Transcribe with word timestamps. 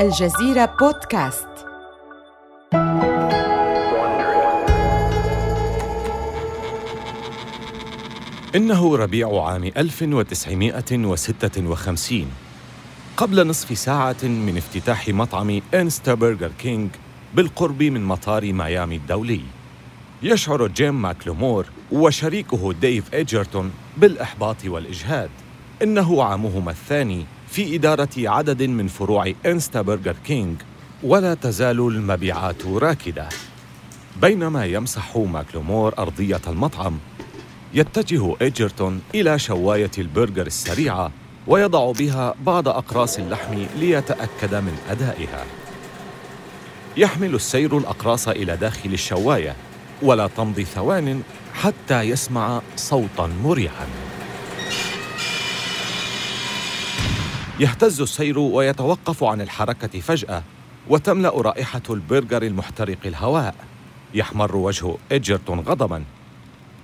الجزيرة 0.00 0.76
بودكاست. 0.80 1.48
إنه 8.56 8.96
ربيع 8.96 9.42
عام 9.42 9.64
1956 9.64 12.26
قبل 13.16 13.46
نصف 13.46 13.78
ساعة 13.78 14.16
من 14.22 14.56
افتتاح 14.56 15.08
مطعم 15.08 15.60
Insta 15.74 16.14
Burger 16.14 16.50
King 16.58 16.90
بالقرب 17.34 17.82
من 17.82 18.04
مطار 18.04 18.52
ميامي 18.52 18.96
الدولي. 18.96 19.42
يشعر 20.22 20.66
جيم 20.66 21.02
ماكلومور 21.02 21.66
وشريكه 21.92 22.72
ديف 22.72 23.14
إيجرتون 23.14 23.72
بالإحباط 23.96 24.56
والإجهاد. 24.64 25.30
إنه 25.82 26.22
عامهما 26.22 26.70
الثاني 26.70 27.26
في 27.50 27.76
إدارة 27.76 28.08
عدد 28.16 28.62
من 28.62 28.86
فروع 28.86 29.32
Insta 29.46 29.82
Burger 29.82 30.16
King 30.26 30.56
ولا 31.02 31.34
تزال 31.34 31.80
المبيعات 31.80 32.66
راكدة. 32.66 33.28
بينما 34.22 34.64
يمسح 34.64 35.16
ماكلومور 35.16 35.98
أرضية 35.98 36.40
المطعم 36.48 36.98
يتجه 37.74 38.34
إيجرتون 38.42 39.00
إلى 39.14 39.38
شواية 39.38 39.90
البرجر 39.98 40.46
السريعة 40.46 41.12
ويضع 41.46 41.92
بها 41.92 42.34
بعض 42.46 42.68
أقراص 42.68 43.18
اللحم 43.18 43.64
ليتأكد 43.76 44.54
من 44.54 44.78
أدائها. 44.90 45.44
يحمل 46.96 47.34
السير 47.34 47.78
الأقراص 47.78 48.28
إلى 48.28 48.56
داخل 48.56 48.92
الشواية 48.92 49.56
ولا 50.02 50.26
تمضي 50.26 50.64
ثوان 50.64 51.22
حتى 51.54 52.00
يسمع 52.00 52.62
صوتا 52.76 53.26
مريعا 53.44 54.09
يهتز 57.60 58.00
السير 58.00 58.38
ويتوقف 58.38 59.24
عن 59.24 59.40
الحركة 59.40 60.00
فجأة 60.00 60.42
وتملأ 60.88 61.28
رائحة 61.30 61.82
البرجر 61.90 62.42
المحترق 62.42 62.98
الهواء. 63.04 63.54
يحمر 64.14 64.56
وجه 64.56 64.96
إيجرتون 65.12 65.60
غضباً. 65.60 66.04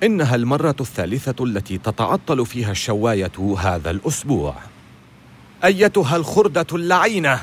إنها 0.03 0.35
المرة 0.35 0.77
الثالثة 0.81 1.45
التي 1.45 1.79
تتعطل 1.79 2.47
فيها 2.47 2.71
الشواية 2.71 3.57
هذا 3.59 3.91
الأسبوع. 3.91 4.55
أيتها 5.65 6.17
الخردة 6.17 6.67
اللعينة! 6.73 7.41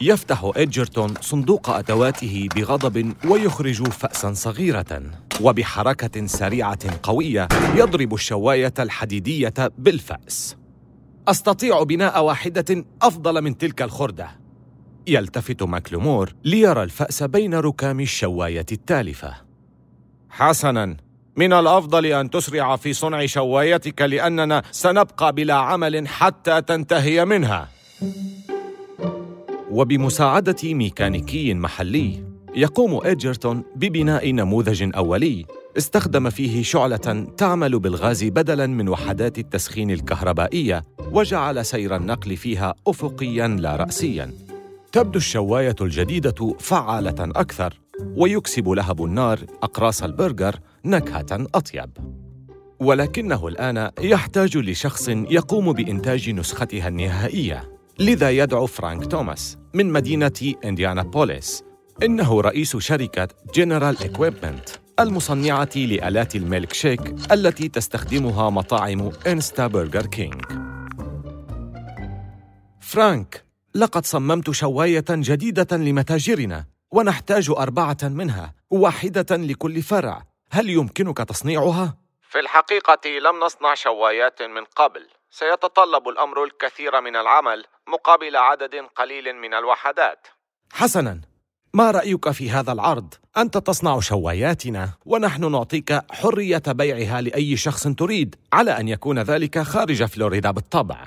يفتح 0.00 0.50
إيجرتون 0.56 1.14
صندوق 1.20 1.70
أدواته 1.70 2.48
بغضب 2.56 3.14
ويخرج 3.24 3.88
فأسا 3.88 4.32
صغيرة. 4.32 5.02
وبحركة 5.40 6.26
سريعة 6.26 7.00
قوية 7.02 7.48
يضرب 7.74 8.14
الشواية 8.14 8.74
الحديدية 8.78 9.54
بالفأس. 9.78 10.56
أستطيع 11.28 11.82
بناء 11.82 12.24
واحدة 12.24 12.84
أفضل 13.02 13.42
من 13.42 13.58
تلك 13.58 13.82
الخردة. 13.82 14.28
يلتفت 15.06 15.62
ماكلومور 15.62 16.34
ليرى 16.44 16.82
الفأس 16.82 17.22
بين 17.22 17.54
ركام 17.54 18.00
الشواية 18.00 18.66
التالفة. 18.72 19.34
حسناً 20.30 20.96
من 21.36 21.52
الأفضل 21.52 22.06
أن 22.06 22.30
تسرع 22.30 22.76
في 22.76 22.92
صنع 22.92 23.26
شوايتك 23.26 24.02
لأننا 24.02 24.62
سنبقى 24.70 25.32
بلا 25.32 25.54
عمل 25.54 26.08
حتى 26.08 26.62
تنتهي 26.62 27.24
منها. 27.24 27.68
وبمساعدة 29.70 30.56
ميكانيكي 30.64 31.54
محلي 31.54 32.33
يقوم 32.56 33.00
إيجرتون 33.06 33.64
ببناء 33.76 34.32
نموذج 34.32 34.90
أولي 34.96 35.44
استخدم 35.78 36.30
فيه 36.30 36.62
شعلة 36.62 37.26
تعمل 37.36 37.78
بالغاز 37.78 38.24
بدلاً 38.24 38.66
من 38.66 38.88
وحدات 38.88 39.38
التسخين 39.38 39.90
الكهربائية 39.90 40.84
وجعل 41.12 41.64
سير 41.66 41.96
النقل 41.96 42.36
فيها 42.36 42.74
أفقياً 42.86 43.48
لا 43.48 43.76
رأسياً. 43.76 44.32
تبدو 44.92 45.18
الشواية 45.18 45.76
الجديدة 45.80 46.56
فعالة 46.58 47.14
أكثر 47.20 47.80
ويكسب 48.16 48.68
لهب 48.68 49.04
النار 49.04 49.40
أقراص 49.62 50.02
البرجر 50.02 50.58
نكهة 50.84 51.46
أطيب. 51.54 51.90
ولكنه 52.80 53.48
الآن 53.48 53.90
يحتاج 54.00 54.56
لشخص 54.56 55.08
يقوم 55.08 55.72
بإنتاج 55.72 56.30
نسختها 56.30 56.88
النهائية، 56.88 57.70
لذا 57.98 58.30
يدعو 58.30 58.66
فرانك 58.66 59.06
توماس 59.06 59.58
من 59.74 59.92
مدينة 59.92 60.54
إنديانابوليس 60.64 61.64
إنه 62.02 62.40
رئيس 62.40 62.76
شركة 62.76 63.28
جنرال 63.54 64.04
إكويبمنت 64.04 64.68
المصنعة 65.00 65.70
لآلات 65.76 66.36
الميلك 66.36 66.72
شيك 66.72 67.00
التي 67.32 67.68
تستخدمها 67.68 68.50
مطاعم 68.50 69.12
إنستا 69.26 69.66
برجر 69.66 70.06
كينج. 70.06 70.42
فرانك، 72.80 73.44
لقد 73.74 74.06
صممت 74.06 74.50
شواية 74.50 75.04
جديدة 75.10 75.76
لمتاجرنا 75.76 76.64
ونحتاج 76.90 77.50
أربعة 77.50 77.96
منها، 78.02 78.54
واحدة 78.70 79.36
لكل 79.36 79.82
فرع. 79.82 80.22
هل 80.50 80.70
يمكنك 80.70 81.18
تصنيعها؟ 81.18 81.96
في 82.30 82.40
الحقيقة 82.40 83.10
لم 83.10 83.44
نصنع 83.44 83.74
شوايات 83.74 84.42
من 84.42 84.64
قبل. 84.76 85.08
سيتطلب 85.30 86.08
الأمر 86.08 86.44
الكثير 86.44 87.00
من 87.00 87.16
العمل 87.16 87.64
مقابل 87.88 88.36
عدد 88.36 88.74
قليل 88.96 89.36
من 89.36 89.54
الوحدات. 89.54 90.26
حسناً، 90.72 91.20
ما 91.74 91.90
رأيك 91.90 92.30
في 92.30 92.50
هذا 92.50 92.72
العرض؟ 92.72 93.14
أنت 93.36 93.58
تصنع 93.58 94.00
شواياتنا 94.00 94.90
ونحن 95.06 95.52
نعطيك 95.52 96.00
حرية 96.10 96.62
بيعها 96.68 97.20
لأي 97.20 97.56
شخص 97.56 97.88
تريد 97.88 98.34
على 98.52 98.70
أن 98.70 98.88
يكون 98.88 99.18
ذلك 99.18 99.58
خارج 99.58 100.04
فلوريدا 100.04 100.50
بالطبع. 100.50 101.06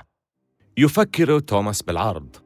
يفكر 0.76 1.38
توماس 1.38 1.82
بالعرض. 1.82 2.36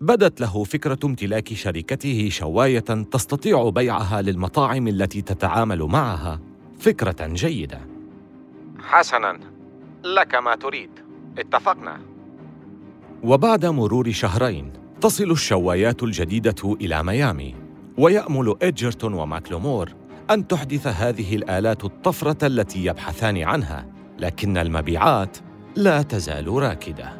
بدت 0.00 0.40
له 0.40 0.64
فكرة 0.64 0.98
امتلاك 1.04 1.54
شركته 1.54 2.28
شواية 2.30 3.04
تستطيع 3.10 3.68
بيعها 3.68 4.22
للمطاعم 4.22 4.88
التي 4.88 5.22
تتعامل 5.22 5.82
معها 5.82 6.40
فكرة 6.78 7.26
جيدة. 7.26 7.80
حسناً، 8.80 9.40
لك 10.04 10.34
ما 10.34 10.56
تريد. 10.56 10.90
اتفقنا. 11.38 12.00
وبعد 13.22 13.66
مرور 13.66 14.12
شهرين 14.12 14.72
تصل 15.00 15.30
الشوايات 15.30 16.02
الجديدة 16.02 16.76
إلى 16.80 17.02
ميامي 17.02 17.61
ويأمل 17.98 18.54
إيجرتون 18.62 19.14
وماكلومور 19.14 19.92
أن 20.30 20.48
تحدث 20.48 20.86
هذه 20.86 21.36
الآلات 21.36 21.84
الطفرة 21.84 22.46
التي 22.46 22.84
يبحثان 22.84 23.38
عنها 23.38 23.86
لكن 24.18 24.56
المبيعات 24.56 25.36
لا 25.76 26.02
تزال 26.02 26.48
راكدة. 26.48 27.12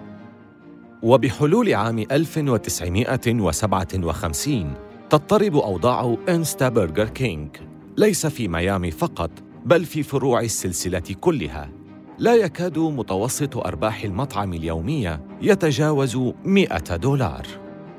وبحلول 1.02 1.74
عام 1.74 1.98
1957 1.98 4.74
تضطرب 5.10 5.56
أوضاع 5.56 6.16
إنستا 6.28 6.68
برجر 6.68 7.08
كينج. 7.08 7.56
ليس 7.96 8.26
في 8.26 8.48
ميامي 8.48 8.90
فقط 8.90 9.30
بل 9.64 9.84
في 9.84 10.02
فروع 10.02 10.40
السلسلة 10.40 11.14
كلها. 11.20 11.70
لا 12.18 12.34
يكاد 12.34 12.78
متوسط 12.78 13.56
أرباح 13.56 14.04
المطعم 14.04 14.52
اليومية 14.52 15.20
يتجاوز 15.42 16.18
100 16.44 16.96
دولار. 16.96 17.46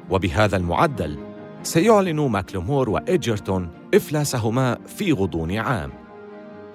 وبهذا 0.10 0.58
المعدل 0.58 1.33
سيعلن 1.64 2.20
ماكلومور 2.20 2.90
وإيجرتون 2.90 3.70
إفلاسهما 3.94 4.78
في 4.98 5.12
غضون 5.12 5.58
عام. 5.58 5.92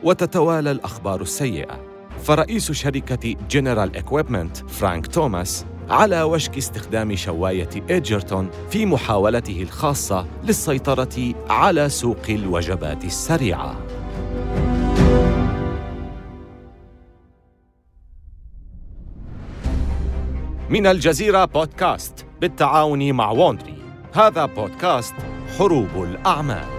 وتتوالى 0.04 0.70
الأخبار 0.70 1.20
السيئة. 1.20 1.80
فرئيس 2.22 2.72
شركة 2.72 3.36
جنرال 3.50 3.96
إكويبمنت 3.96 4.56
فرانك 4.56 5.06
توماس 5.06 5.66
على 5.90 6.22
وشك 6.22 6.56
استخدام 6.56 7.16
شواية 7.16 7.68
إيجرتون 7.90 8.50
في 8.70 8.86
محاولته 8.86 9.62
الخاصة 9.62 10.26
للسيطرة 10.44 11.34
على 11.48 11.88
سوق 11.88 12.22
الوجبات 12.28 13.04
السريعة. 13.04 13.76
من 20.70 20.86
الجزيرة 20.86 21.44
بودكاست 21.44 22.26
بالتعاون 22.40 23.12
مع 23.12 23.30
ووندري 23.30 23.77
هذا 24.14 24.46
بودكاست 24.46 25.14
حروب 25.58 26.02
الأعمال. 26.02 26.78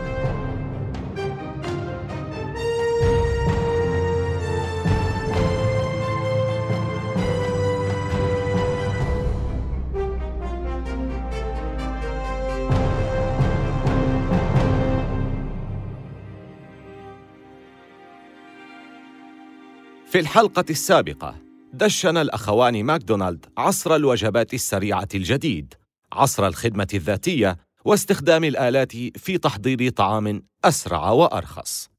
في 20.08 20.20
الحلقة 20.20 20.66
السابقة 20.70 21.36
دشن 21.74 22.18
الأخوان 22.18 22.84
ماكدونالد 22.84 23.46
عصر 23.58 23.96
الوجبات 23.96 24.54
السريعة 24.54 25.08
الجديد. 25.16 25.74
عصر 26.11 26.47
الخدمة 26.47 26.88
الذاتية 26.94 27.57
واستخدام 27.85 28.44
الآلات 28.44 28.91
في 28.95 29.38
تحضير 29.38 29.89
طعام 29.89 30.44
أسرع 30.65 31.09
وأرخص. 31.09 31.89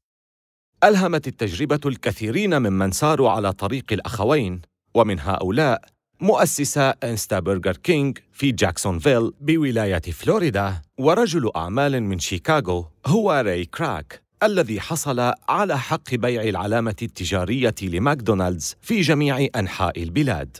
ألهمت 0.83 1.27
التجربة 1.27 1.79
الكثيرين 1.85 2.61
ممن 2.61 2.91
ساروا 2.91 3.29
على 3.29 3.53
طريق 3.53 3.85
الأخوين 3.91 4.61
ومن 4.93 5.19
هؤلاء 5.19 5.81
مؤسس 6.19 6.77
إنستا 6.77 7.39
برجر 7.39 7.77
كينج 7.77 8.17
في 8.33 8.51
جاكسونفيل 8.51 9.31
بولاية 9.41 10.01
فلوريدا 10.01 10.81
ورجل 10.97 11.51
أعمال 11.55 12.03
من 12.03 12.19
شيكاغو 12.19 12.85
هو 13.05 13.31
راي 13.45 13.65
كراك 13.65 14.21
الذي 14.43 14.81
حصل 14.81 15.33
على 15.49 15.79
حق 15.79 16.15
بيع 16.15 16.41
العلامة 16.41 16.95
التجارية 17.01 17.75
لماكدونالدز 17.81 18.75
في 18.81 19.01
جميع 19.01 19.47
أنحاء 19.55 20.03
البلاد 20.03 20.57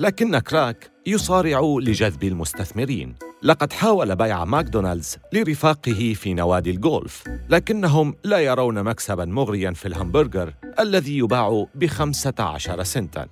لكن 0.00 0.38
كراك 0.38 0.95
يصارع 1.08 1.60
لجذب 1.80 2.24
المستثمرين. 2.24 3.14
لقد 3.42 3.72
حاول 3.72 4.16
بيع 4.16 4.44
ماكدونالدز 4.44 5.16
لرفاقه 5.32 6.14
في 6.14 6.34
نوادي 6.34 6.70
الجولف 6.70 7.24
لكنهم 7.48 8.14
لا 8.24 8.38
يرون 8.38 8.82
مكسبا 8.82 9.24
مغريا 9.24 9.70
في 9.70 9.88
الهمبرجر 9.88 10.54
الذي 10.80 11.18
يباع 11.18 11.66
بخمسة 11.74 12.34
عشر 12.38 12.82
سنتا. 12.82 13.26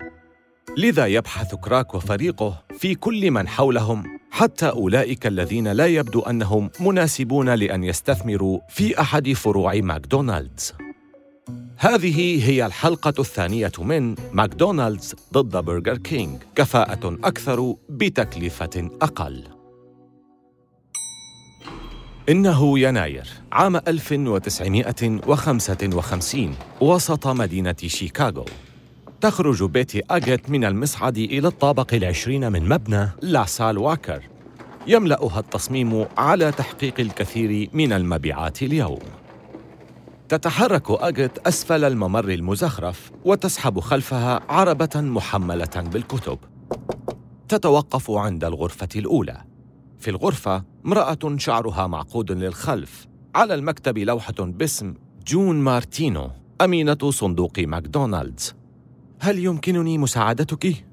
لذا 0.78 1.06
يبحث 1.06 1.54
كراك 1.54 1.94
وفريقه 1.94 2.62
في 2.78 2.94
كل 2.94 3.30
من 3.30 3.48
حولهم 3.48 4.04
حتى 4.30 4.68
أولئك 4.68 5.26
الذين 5.26 5.68
لا 5.68 5.86
يبدو 5.86 6.20
أنهم 6.20 6.70
مناسبون 6.80 7.48
لأن 7.54 7.84
يستثمروا 7.84 8.60
في 8.68 9.00
أحد 9.00 9.32
فروع 9.32 9.74
ماكدونالدز. 9.74 10.74
هذه 11.76 12.50
هي 12.50 12.66
الحلقة 12.66 13.14
الثانية 13.18 13.72
من 13.78 14.14
ماكدونالدز 14.32 15.14
ضد 15.32 15.64
برجر 15.64 15.96
كينج 15.96 16.42
كفاءة 16.54 17.18
أكثر 17.24 17.76
بتكلفة 17.88 18.90
أقل. 19.02 19.44
إنه 22.28 22.78
يناير 22.78 23.28
عام 23.52 23.76
1955 23.76 26.54
وسط 26.80 27.26
مدينة 27.26 27.76
شيكاغو. 27.86 28.44
تخرج 29.20 29.64
بيتي 29.64 30.02
أجت 30.10 30.50
من 30.50 30.64
المصعد 30.64 31.18
إلى 31.18 31.48
الطابق 31.48 31.94
العشرين 31.94 32.52
من 32.52 32.68
مبنى 32.68 33.08
لاسال 33.22 33.78
واكر. 33.78 34.22
يملأها 34.86 35.40
التصميم 35.40 36.06
على 36.18 36.52
تحقيق 36.52 37.00
الكثير 37.00 37.68
من 37.72 37.92
المبيعات 37.92 38.62
اليوم. 38.62 39.23
تتحرك 40.34 40.90
أجت 40.90 41.38
أسفل 41.46 41.84
الممر 41.84 42.28
المزخرف 42.28 43.12
وتسحب 43.24 43.80
خلفها 43.80 44.40
عربة 44.48 44.90
محملة 44.94 45.70
بالكتب. 45.76 46.38
تتوقف 47.48 48.10
عند 48.10 48.44
الغرفة 48.44 48.88
الأولى. 48.96 49.44
في 49.98 50.10
الغرفة 50.10 50.64
امرأة 50.86 51.36
شعرها 51.36 51.86
معقود 51.86 52.32
للخلف. 52.32 53.06
على 53.34 53.54
المكتب 53.54 53.98
لوحة 53.98 54.34
باسم 54.38 54.94
جون 55.26 55.56
مارتينو 55.56 56.30
أمينة 56.60 57.10
صندوق 57.10 57.58
ماكدونالدز. 57.58 58.54
هل 59.20 59.38
يمكنني 59.38 59.98
مساعدتك؟ 59.98 60.86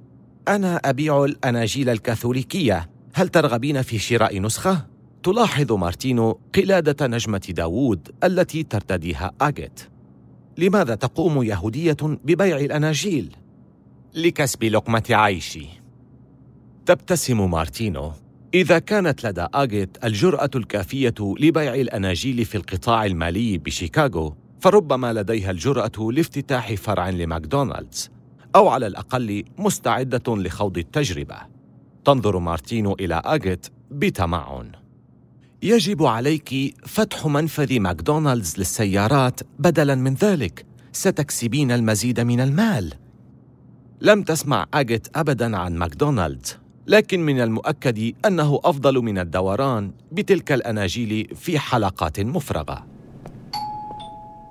أنا 0.47 0.75
أبيع 0.75 1.25
الأناجيل 1.25 1.89
الكاثوليكية. 1.89 2.89
هل 3.13 3.29
ترغبين 3.29 3.81
في 3.81 3.99
شراء 3.99 4.41
نسخة؟ 4.41 4.90
تلاحظ 5.23 5.71
مارتينو 5.71 6.39
قلادة 6.55 7.07
نجمة 7.07 7.41
داوود 7.49 8.09
التي 8.23 8.63
ترتديها 8.63 9.31
آجيت. 9.41 9.81
لماذا 10.57 10.95
تقوم 10.95 11.43
يهودية 11.43 11.97
ببيع 12.01 12.57
الأناجيل؟ 12.57 13.35
لكسب 14.15 14.63
لقمة 14.63 15.03
عيشي. 15.09 15.65
تبتسم 16.85 17.51
مارتينو. 17.51 18.11
إذا 18.53 18.79
كانت 18.79 19.25
لدى 19.25 19.47
آجيت 19.53 19.97
الجرأة 20.03 20.49
الكافية 20.55 21.13
لبيع 21.19 21.75
الأناجيل 21.75 22.45
في 22.45 22.55
القطاع 22.55 23.05
المالي 23.05 23.57
بشيكاغو 23.57 24.35
فربما 24.59 25.13
لديها 25.13 25.51
الجرأة 25.51 26.11
لافتتاح 26.11 26.73
فرع 26.73 27.09
لماكدونالدز 27.09 28.09
أو 28.55 28.67
على 28.67 28.87
الأقل 28.87 29.43
مستعدة 29.57 30.35
لخوض 30.35 30.77
التجربة. 30.77 31.37
تنظر 32.05 32.39
مارتينو 32.39 32.93
إلى 32.93 33.21
آجيت 33.25 33.67
بتمعن. 33.91 34.80
يجب 35.63 36.03
عليك 36.03 36.75
فتح 36.85 37.25
منفذ 37.25 37.79
ماكدونالدز 37.79 38.53
للسيارات 38.57 39.39
بدلا 39.59 39.95
من 39.95 40.13
ذلك. 40.13 40.65
ستكسبين 40.91 41.71
المزيد 41.71 42.19
من 42.19 42.41
المال. 42.41 42.93
لم 44.01 44.23
تسمع 44.23 44.65
آجيت 44.73 45.07
أبدا 45.15 45.57
عن 45.57 45.75
ماكدونالدز 45.75 46.57
لكن 46.87 47.19
من 47.19 47.41
المؤكد 47.41 48.13
أنه 48.25 48.59
أفضل 48.63 48.95
من 48.95 49.19
الدوران 49.19 49.91
بتلك 50.11 50.51
الأناجيل 50.51 51.35
في 51.35 51.59
حلقات 51.59 52.19
مفرغة. 52.19 52.87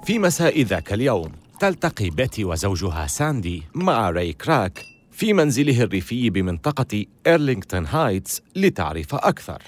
في 0.04 0.18
مساء 0.18 0.62
ذاك 0.62 0.92
اليوم 0.92 1.32
تلتقي 1.60 2.10
بيتي 2.10 2.44
وزوجها 2.44 3.06
ساندي 3.06 3.62
مع 3.74 4.10
راي 4.10 4.32
كراك 4.32 4.84
في 5.10 5.32
منزله 5.32 5.82
الريفي 5.82 6.30
بمنطقة 6.30 7.04
إيرلينغتون 7.26 7.86
هايتس 7.86 8.42
لتعرف 8.56 9.14
أكثر. 9.14 9.62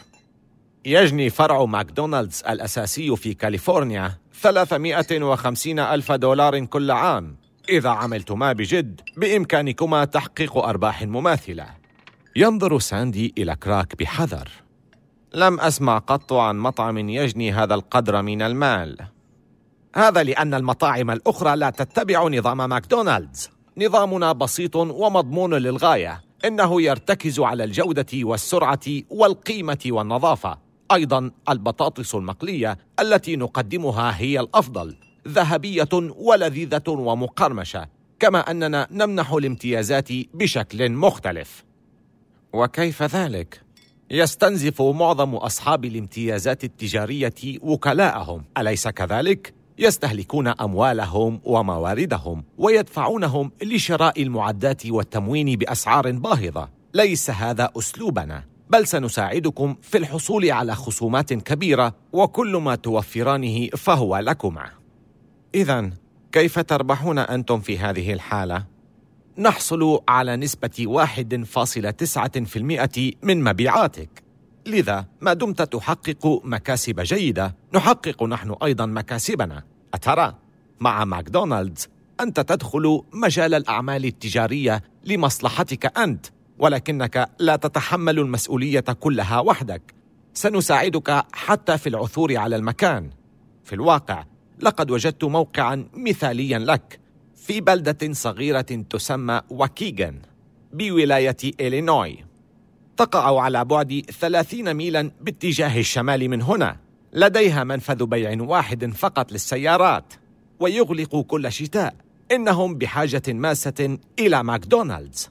يجني 0.84 1.30
فرع 1.30 1.64
ماكدونالدز 1.64 2.42
الأساسي 2.48 3.16
في 3.16 3.34
كاليفورنيا 3.34 4.12
350 4.32 5.78
ألف 5.78 6.12
دولار 6.12 6.64
كل 6.64 6.90
عام. 6.90 7.36
إذا 7.68 7.88
عملتما 7.88 8.52
بجد 8.52 9.00
بإمكانكما 9.16 10.04
تحقيق 10.04 10.56
أرباح 10.56 11.02
مماثلة. 11.02 11.66
ينظر 12.36 12.78
ساندي 12.78 13.34
إلى 13.38 13.56
كراك 13.56 13.96
بحذر. 13.98 14.48
لم 15.34 15.60
أسمع 15.60 15.98
قط 15.98 16.32
عن 16.32 16.58
مطعم 16.58 16.98
يجني 16.98 17.52
هذا 17.52 17.74
القدر 17.74 18.22
من 18.22 18.42
المال. 18.42 18.98
هذا 19.96 20.22
لأن 20.22 20.54
المطاعم 20.54 21.10
الأخرى 21.10 21.56
لا 21.56 21.70
تتبع 21.70 22.28
نظام 22.28 22.68
ماكدونالدز. 22.70 23.50
نظامنا 23.78 24.32
بسيط 24.32 24.76
ومضمون 24.76 25.54
للغاية. 25.54 26.22
إنه 26.44 26.82
يرتكز 26.82 27.40
على 27.40 27.64
الجودة 27.64 28.06
والسرعة 28.14 28.80
والقيمة 29.10 29.78
والنظافة. 29.86 30.61
أيضا 30.94 31.30
البطاطس 31.48 32.14
المقلية 32.14 32.78
التي 33.00 33.36
نقدمها 33.36 34.20
هي 34.20 34.40
الأفضل 34.40 34.96
ذهبية 35.28 35.88
ولذيذة 36.16 36.88
ومقرمشة 36.88 37.88
كما 38.20 38.50
أننا 38.50 38.88
نمنح 38.90 39.32
الامتيازات 39.32 40.08
بشكل 40.34 40.92
مختلف 40.92 41.64
وكيف 42.52 43.02
ذلك؟ 43.02 43.62
يستنزف 44.10 44.82
معظم 44.82 45.34
أصحاب 45.34 45.84
الامتيازات 45.84 46.64
التجارية 46.64 47.34
وكلاءهم 47.62 48.44
أليس 48.58 48.88
كذلك؟ 48.88 49.54
يستهلكون 49.78 50.48
أموالهم 50.48 51.40
ومواردهم 51.44 52.44
ويدفعونهم 52.58 53.52
لشراء 53.62 54.22
المعدات 54.22 54.86
والتموين 54.86 55.56
بأسعار 55.56 56.12
باهظة 56.12 56.68
ليس 56.94 57.30
هذا 57.30 57.70
أسلوبنا 57.78 58.51
بل 58.72 58.86
سنساعدكم 58.86 59.76
في 59.82 59.98
الحصول 59.98 60.50
على 60.50 60.74
خصومات 60.74 61.32
كبيرة 61.32 61.94
وكل 62.12 62.56
ما 62.56 62.74
توفرانه 62.74 63.68
فهو 63.68 64.18
لكما 64.18 64.70
اذا 65.54 65.90
كيف 66.32 66.58
تربحون 66.58 67.18
أنتم 67.18 67.60
في 67.60 67.78
هذه 67.78 68.12
الحالة؟ 68.12 68.66
نحصل 69.38 70.00
على 70.08 70.36
نسبة 70.36 70.70
1.9% 70.78 73.14
من 73.22 73.44
مبيعاتك. 73.44 74.22
لذا 74.66 75.06
ما 75.20 75.32
دمت 75.32 75.62
تحقق 75.62 76.40
مكاسب 76.44 77.00
جيدة 77.00 77.56
نحقق 77.74 78.22
نحن 78.22 78.54
أيضا 78.62 78.86
مكاسبنا. 78.86 79.62
أترى 79.94 80.34
مع 80.80 81.04
ماكدونالدز 81.04 81.88
أنت 82.20 82.40
تدخل 82.40 83.02
مجال 83.12 83.54
الأعمال 83.54 84.04
التجارية 84.04 84.82
لمصلحتك 85.04 85.98
أنت. 85.98 86.26
ولكنك 86.58 87.30
لا 87.38 87.56
تتحمل 87.56 88.18
المسؤولية 88.18 88.80
كلها 88.80 89.40
وحدك. 89.40 89.94
سنساعدك 90.34 91.24
حتى 91.32 91.78
في 91.78 91.88
العثور 91.88 92.36
على 92.36 92.56
المكان. 92.56 93.10
في 93.64 93.72
الواقع 93.72 94.24
لقد 94.60 94.90
وجدت 94.90 95.24
موقعا 95.24 95.88
مثاليا 95.94 96.58
لك 96.58 97.00
في 97.36 97.60
بلدة 97.60 98.12
صغيرة 98.12 98.60
تسمى 98.60 99.40
واكيغان 99.50 100.22
بولاية 100.72 101.36
إلينوي. 101.60 102.24
تقع 102.96 103.40
على 103.40 103.64
بعد 103.64 104.02
ثلاثين 104.20 104.74
ميلا 104.74 105.10
باتجاه 105.20 105.78
الشمال 105.78 106.28
من 106.28 106.42
هنا. 106.42 106.76
لديها 107.12 107.64
منفذ 107.64 108.06
بيع 108.06 108.42
واحد 108.42 108.92
فقط 108.94 109.32
للسيارات 109.32 110.14
ويغلق 110.60 111.20
كل 111.20 111.52
شتاء. 111.52 111.94
إنهم 112.32 112.74
بحاجة 112.74 113.22
ماسة 113.28 113.98
إلى 114.18 114.44
ماكدونالدز. 114.44 115.30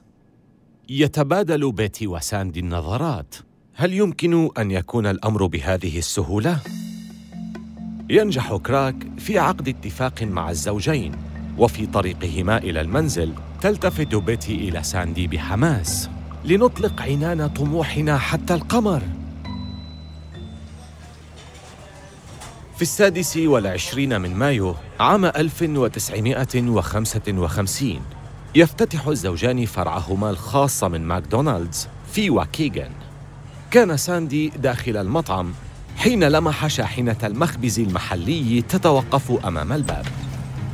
يتبادل 0.88 1.72
بيتي 1.72 2.06
وساندي 2.06 2.60
النظرات. 2.60 3.34
هل 3.74 3.92
يمكن 3.92 4.50
أن 4.58 4.70
يكون 4.70 5.06
الأمر 5.06 5.46
بهذه 5.46 5.98
السهولة؟ 5.98 6.58
ينجح 8.10 8.56
كراك 8.56 8.96
في 9.18 9.38
عقد 9.38 9.68
اتفاق 9.68 10.22
مع 10.22 10.50
الزوجين 10.50 11.12
وفي 11.58 11.86
طريقهما 11.86 12.58
إلى 12.58 12.80
المنزل 12.80 13.32
تلتفت 13.60 14.14
بيتي 14.14 14.54
إلى 14.54 14.82
ساندي 14.82 15.26
بحماس. 15.26 16.10
لنطلق 16.44 17.02
عنان 17.02 17.48
طموحنا 17.48 18.18
حتى 18.18 18.54
القمر. 18.54 19.02
في 22.76 22.82
السادس 22.82 23.36
والعشرين 23.36 24.20
من 24.20 24.34
مايو 24.34 24.74
عام 25.00 25.24
1955 25.24 28.00
يفتتح 28.54 29.06
الزوجان 29.06 29.66
فرعهما 29.66 30.30
الخاص 30.30 30.84
من 30.84 31.00
ماكدونالدز 31.02 31.88
في 32.12 32.30
واكيغان 32.30 32.90
كان 33.70 33.96
ساندي 33.96 34.48
داخل 34.48 34.96
المطعم 34.96 35.52
حين 35.96 36.24
لمح 36.24 36.66
شاحنة 36.66 37.16
المخبز 37.24 37.80
المحلي 37.80 38.62
تتوقف 38.62 39.46
أمام 39.46 39.72
الباب. 39.72 40.06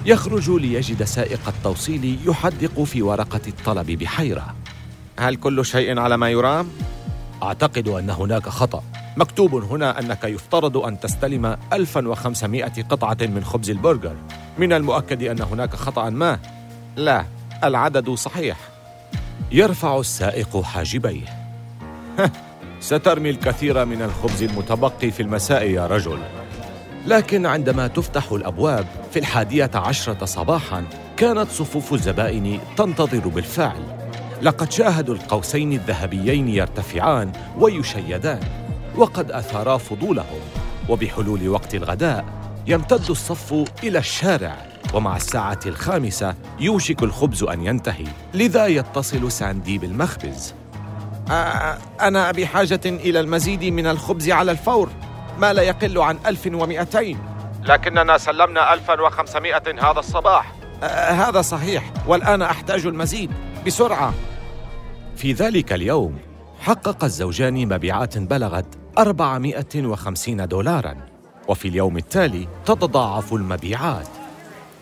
يخرج 0.07 0.51
ليجد 0.51 1.03
سائق 1.03 1.49
التوصيل 1.49 2.19
يحدق 2.27 2.83
في 2.83 3.03
ورقة 3.03 3.41
الطلب 3.47 3.87
بحيرة. 3.87 4.55
هل 5.19 5.37
كل 5.37 5.65
شيء 5.65 5.99
على 5.99 6.17
ما 6.17 6.31
يرام؟ 6.31 6.69
أعتقد 7.43 7.89
أن 7.89 8.11
هناك 8.11 8.49
خطأ. 8.49 8.83
مكتوب 9.17 9.55
هنا 9.55 9.99
أنك 9.99 10.25
يفترض 10.25 10.77
أن 10.77 11.01
تستلم 11.01 11.57
1500 11.73 12.65
قطعة 12.65 13.19
من 13.21 13.45
خبز 13.45 13.71
البرجر. 13.71 14.17
من 14.59 14.73
المؤكد 14.73 15.23
أن 15.23 15.41
هناك 15.41 15.75
خطأ 15.75 16.11
ما؟ 16.11 16.39
لا. 16.97 17.38
العدد 17.65 18.11
صحيح. 18.11 18.57
يرفع 19.53 19.99
السائق 19.99 20.63
حاجبيه. 20.63 21.27
سترمي 22.81 23.31
الكثير 23.31 23.85
من 23.85 24.03
الخبز 24.03 24.43
المتبقي 24.43 25.11
في 25.11 25.23
المساء 25.23 25.71
يا 25.71 25.87
رجل. 25.87 26.19
لكن 27.07 27.47
عندما 27.47 27.87
تفتح 27.87 28.33
الأبواب 28.33 28.87
في 29.13 29.19
الحادية 29.19 29.71
عشرة 29.75 30.25
صباحاً 30.25 30.85
كانت 31.17 31.51
صفوف 31.51 31.93
الزبائن 31.93 32.61
تنتظر 32.77 33.29
بالفعل. 33.29 33.83
لقد 34.43 34.73
شاهدوا 34.73 35.15
القوسين 35.15 35.73
الذهبيين 35.73 36.49
يرتفعان 36.49 37.33
ويشيدان 37.59 38.41
وقد 38.97 39.31
أثارا 39.31 39.77
فضولهم. 39.77 40.41
وبحلول 40.89 41.49
وقت 41.49 41.75
الغداء 41.75 42.25
يمتد 42.67 43.11
الصف 43.11 43.65
إلى 43.85 43.99
الشارع. 43.99 44.57
ومع 44.95 45.17
الساعة 45.17 45.61
الخامسة 45.67 46.35
يوشك 46.61 47.03
الخبز 47.03 47.43
أن 47.43 47.67
ينتهي. 47.67 48.07
لذا 48.35 48.67
يتصل 48.67 49.33
ساندي 49.33 49.79
بالمخبز. 49.79 50.55
آه 51.31 51.79
أنا 52.01 52.33
بحاجة 52.33 52.81
إلى 52.85 53.21
المزيد 53.21 53.65
من 53.65 53.87
الخبز 53.87 54.31
على 54.31 54.51
الفور. 54.51 54.89
ما 55.39 55.53
لا 55.53 55.63
يقل 55.63 55.99
عن 55.99 56.19
1200 56.27 57.17
لكننا 57.65 58.19
سلمنا 58.19 58.75
1500 58.75 59.63
هذا 59.91 59.99
الصباح. 59.99 60.53
آه 60.83 61.11
هذا 61.11 61.43
صحيح. 61.43 61.93
والآن 62.07 62.43
أحتاج 62.43 62.87
المزيد. 62.87 63.31
بسرعة. 63.67 64.15
في 65.17 65.33
ذلك 65.33 65.73
اليوم 65.73 66.19
حقق 66.61 67.05
الزوجان 67.05 67.69
مبيعات 67.69 68.19
بلغت 68.19 68.67
450 68.99 70.49
دولاراً. 70.49 70.97
وفي 71.49 71.69
اليوم 71.69 71.97
التالي 71.97 72.49
تتضاعف 72.65 73.33
المبيعات. 73.33 74.18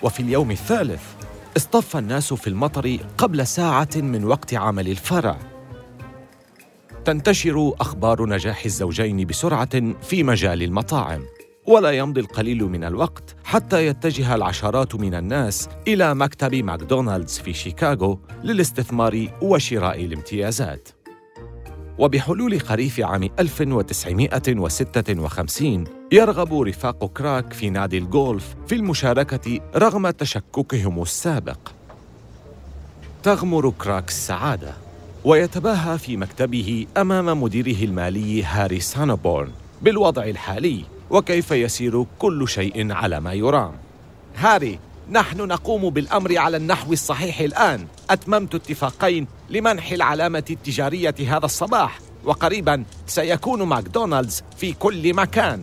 وفي 0.02 0.20
اليوم 0.20 0.50
الثالث 0.50 1.02
اصطف 1.56 1.96
الناس 1.96 2.34
في 2.34 2.46
المطر 2.46 2.98
قبل 3.18 3.46
ساعة 3.46 3.88
من 3.96 4.24
وقت 4.24 4.54
عمل 4.54 4.88
الفرع 4.88 5.38
تنتشر 7.04 7.72
أخبار 7.80 8.26
نجاح 8.28 8.64
الزوجين 8.64 9.26
بسرعة 9.26 9.92
في 10.02 10.22
مجال 10.22 10.62
المطاعم 10.62 11.22
ولا 11.66 11.90
يمضي 11.90 12.20
القليل 12.20 12.64
من 12.64 12.84
الوقت 12.84 13.36
حتى 13.44 13.86
يتجه 13.86 14.34
العشرات 14.34 14.94
من 14.94 15.14
الناس 15.14 15.68
إلى 15.88 16.14
مكتب 16.14 16.54
ماكدونالدز 16.54 17.38
في 17.38 17.52
شيكاغو 17.52 18.20
للاستثمار 18.44 19.28
وشراء 19.42 20.04
الامتيازات. 20.04 20.88
وبحلول 21.98 22.60
خريف 22.60 23.00
عام 23.00 23.28
1956 23.38 25.84
يرغب 26.12 26.62
رفاق 26.62 27.04
كراك 27.04 27.52
في 27.52 27.70
نادي 27.70 27.98
الجولف 27.98 28.54
في 28.66 28.74
المشاركة 28.74 29.60
رغم 29.76 30.10
تشككهم 30.10 31.02
السابق. 31.02 31.58
تغمر 33.22 33.70
كراك 33.70 34.08
السعادة 34.08 34.72
ويتباهى 35.24 35.98
في 35.98 36.16
مكتبه 36.16 36.86
أمام 36.96 37.42
مديره 37.42 37.84
المالي 37.84 38.44
هاري 38.44 38.80
سانابورن 38.80 39.50
بالوضع 39.82 40.24
الحالي 40.24 40.84
وكيف 41.10 41.50
يسير 41.50 42.04
كل 42.18 42.48
شيء 42.48 42.92
على 42.92 43.20
ما 43.20 43.32
يرام. 43.32 43.72
هاري 44.36 44.78
نحن 45.10 45.36
نقوم 45.36 45.90
بالأمر 45.90 46.38
على 46.38 46.56
النحو 46.56 46.92
الصحيح 46.92 47.40
الآن. 47.40 47.86
أتممت 48.10 48.54
اتفاقين 48.54 49.26
لمنح 49.50 49.92
العلامة 49.92 50.44
التجارية 50.50 51.14
هذا 51.28 51.44
الصباح 51.44 51.98
وقريبا 52.24 52.84
سيكون 53.06 53.62
ماكدونالدز 53.62 54.42
في 54.56 54.72
كل 54.72 55.14
مكان. 55.14 55.62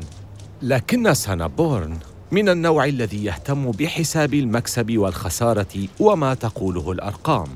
لكن 0.61 1.13
سانابورن 1.13 1.97
من 2.31 2.49
النوع 2.49 2.85
الذي 2.85 3.25
يهتم 3.25 3.71
بحساب 3.71 4.33
المكسب 4.33 4.97
والخسارة 4.97 5.87
وما 5.99 6.33
تقوله 6.33 6.91
الأرقام. 6.91 7.47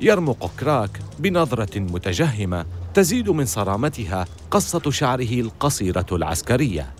يرمق 0.00 0.50
كراك 0.60 1.00
بنظرة 1.18 1.78
متجهمة 1.78 2.66
تزيد 2.94 3.30
من 3.30 3.46
صرامتها 3.46 4.24
قصة 4.50 4.90
شعره 4.90 5.32
القصيرة 5.32 6.06
العسكرية. 6.12 6.90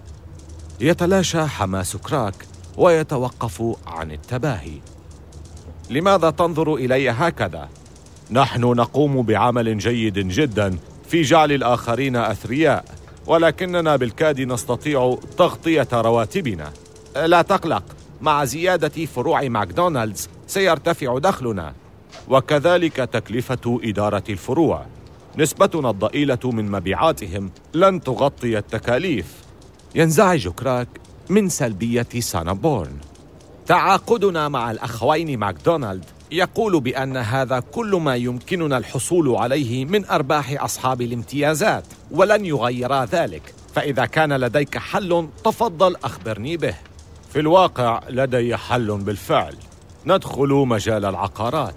يتلاشى 0.81 1.47
حماس 1.47 1.97
كراك 1.97 2.35
ويتوقف 2.79 3.63
عن 3.87 4.11
التباهي. 4.11 4.79
لماذا 5.91 6.31
تنظر 6.31 6.75
إلي 6.75 7.11
هكذا؟ 7.11 7.69
نحن 8.31 8.61
نقوم 8.61 9.23
بعمل 9.23 9.79
جيد 9.79 10.19
جدا 10.19 10.79
في 11.09 11.23
جعل 11.23 11.53
الآخرين 11.53 12.17
أثرياء 12.17 12.85
ولكننا 13.27 13.97
بالكاد 13.97 14.41
نستطيع 14.41 15.19
تغطية 15.39 15.89
رواتبنا. 15.93 16.73
لا 17.17 17.43
تقلق 17.43 17.83
مع 18.21 18.45
زيادة 18.45 19.07
فروع 19.07 19.49
ماكدونالدز 19.49 20.29
سيرتفع 20.47 21.19
دخلنا 21.19 21.75
وكذلك 22.29 22.97
تكلفة 22.97 23.81
إدارة 23.85 24.25
الفروع. 24.29 24.87
نسبتنا 25.39 25.91
الضئيلة 25.91 26.39
من 26.45 26.71
مبيعاتهم 26.71 27.51
لن 27.75 28.01
تغطي 28.01 28.59
التكاليف. 28.59 29.35
ينزعج 29.95 30.49
كراك 30.49 30.89
من 31.31 31.49
سلبية 31.49 32.07
سانابورن 32.19 32.97
تعاقدنا 33.67 34.49
مع 34.49 34.71
الأخوين 34.71 35.39
ماكدونالد 35.39 36.05
يقول 36.33 36.81
بأن 36.81 37.17
هذا 37.17 37.61
كل 37.61 37.97
ما 37.97 38.17
يمكننا 38.17 38.79
الحصول 38.79 39.37
عليه 39.37 39.85
من 39.85 40.05
أرباح 40.05 40.63
أصحاب 40.63 41.03
الامتيازات 41.03 41.85
ولن 42.11 42.45
يغيرا 42.45 43.05
ذلك. 43.05 43.55
فإذا 43.75 44.07
كان 44.07 44.33
لديك 44.33 44.79
حل 44.79 45.29
تفضل 45.45 45.97
أخبرني 45.97 46.57
به. 46.57 46.75
في 47.33 47.41
الواقع 47.41 48.01
لدي 48.09 48.57
حل 48.57 48.99
بالفعل. 48.99 49.55
ندخل 50.07 50.49
مجال 50.49 51.05
العقارات. 51.05 51.75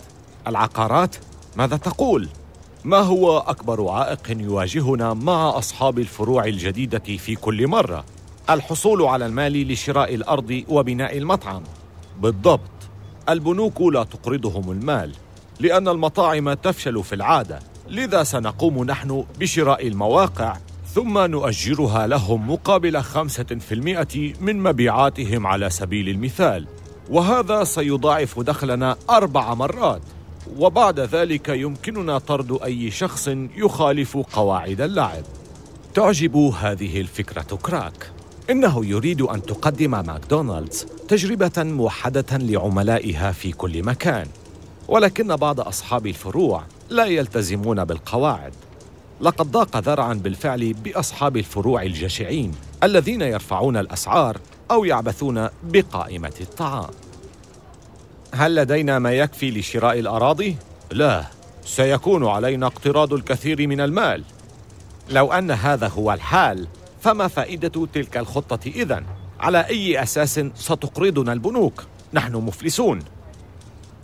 العقارات؟ 0.48 1.15
ماذا 1.55 1.77
تقول؟ 1.77 2.27
ما 2.84 2.98
هو 2.98 3.38
أكبر 3.38 3.89
عائق 3.89 4.31
يواجهنا 4.41 5.13
مع 5.13 5.58
أصحاب 5.58 6.00
الفروع 6.00 6.46
الجديدة 6.46 7.17
في 7.17 7.36
كل 7.36 7.67
مرة؟ 7.67 8.05
الحصول 8.50 9.02
على 9.02 9.26
المال 9.26 9.68
لشراء 9.68 10.16
الأرض 10.16 10.64
وبناء 10.70 11.18
المطعم. 11.18 11.64
بالضبط. 12.20 12.62
البنوك 13.30 13.82
لا 13.82 14.04
تقرضهم 14.04 14.72
المال 14.72 15.12
لأن 15.60 15.88
المطاعم 15.88 16.54
تفشل 16.54 17.04
في 17.04 17.16
العادة. 17.16 17.60
لذا 17.90 18.24
سنقوم 18.24 18.84
نحن 18.84 19.26
بشراء 19.40 19.88
المواقع 19.88 20.58
ثم 20.94 21.18
نؤجرها 21.18 22.08
لهم 22.08 22.52
مقابل 22.52 23.02
خمسة 23.02 23.44
في 23.44 23.74
المئة 23.74 24.34
من 24.42 24.64
مبيعاتهم 24.64 25.48
على 25.48 25.70
سبيل 25.70 26.10
المثال. 26.10 26.68
وهذا 27.10 27.64
سيضاعف 27.64 28.40
دخلنا 28.40 28.96
أربع 29.10 29.54
مرات. 29.54 30.02
وبعد 30.58 31.00
ذلك 31.00 31.50
يمكننا 31.50 32.18
طرد 32.18 32.62
أي 32.64 32.92
شخص 32.92 33.28
يخالف 33.56 34.18
قواعد 34.18 34.82
اللعب. 34.82 35.24
تعجب 35.94 36.36
هذه 36.36 37.02
الفكرة 37.02 37.58
كراك. 37.62 38.12
إنه 38.50 38.86
يريد 38.86 39.22
أن 39.22 39.42
تقدم 39.42 39.92
ماكدونالدز 39.92 40.86
تجربة 41.08 41.64
موحدة 41.64 42.38
لعملائها 42.38 43.32
في 43.32 43.52
كل 43.52 43.84
مكان 43.84 44.28
ولكن 44.88 45.36
بعض 45.36 45.60
أصحاب 45.60 46.08
الفروع 46.08 46.64
لا 46.90 47.06
يلتزمون 47.06 47.86
بالقواعد. 47.86 48.54
لقد 49.22 49.52
ضاق 49.52 49.78
ذرعا 49.78 50.14
بالفعل 50.14 50.74
بأصحاب 50.74 51.38
الفروع 51.38 51.84
الجشعين 51.84 52.52
الذين 52.84 53.22
يرفعون 53.22 53.78
الأسعار 53.78 54.38
أو 54.72 54.86
يعبثون 54.86 55.50
بقائمة 55.64 56.34
الطعام. 56.42 56.90
هل 58.34 58.56
لدينا 58.56 59.00
ما 59.00 59.14
يكفي 59.14 59.52
لشراء 59.52 60.00
الأراضي؟ 60.00 60.56
لا 60.92 61.26
سيكون 61.66 62.28
علينا 62.28 62.66
اقتراض 62.66 63.14
الكثير 63.14 63.68
من 63.68 63.82
المال. 63.82 64.24
لو 65.10 65.32
أن 65.34 65.52
هذا 65.52 65.88
هو 65.88 66.14
الحال 66.14 66.68
فما 67.01 67.27
فائدة 67.27 67.88
تلك 67.93 68.17
الخطة 68.17 68.67
إذن؟ 68.67 69.03
على 69.39 69.60
أي 69.60 70.03
أساس 70.03 70.39
ستقرضنا 70.55 71.34
البنوك؟ 71.34 71.84
نحن 72.13 72.36
مفلسون 72.36 73.00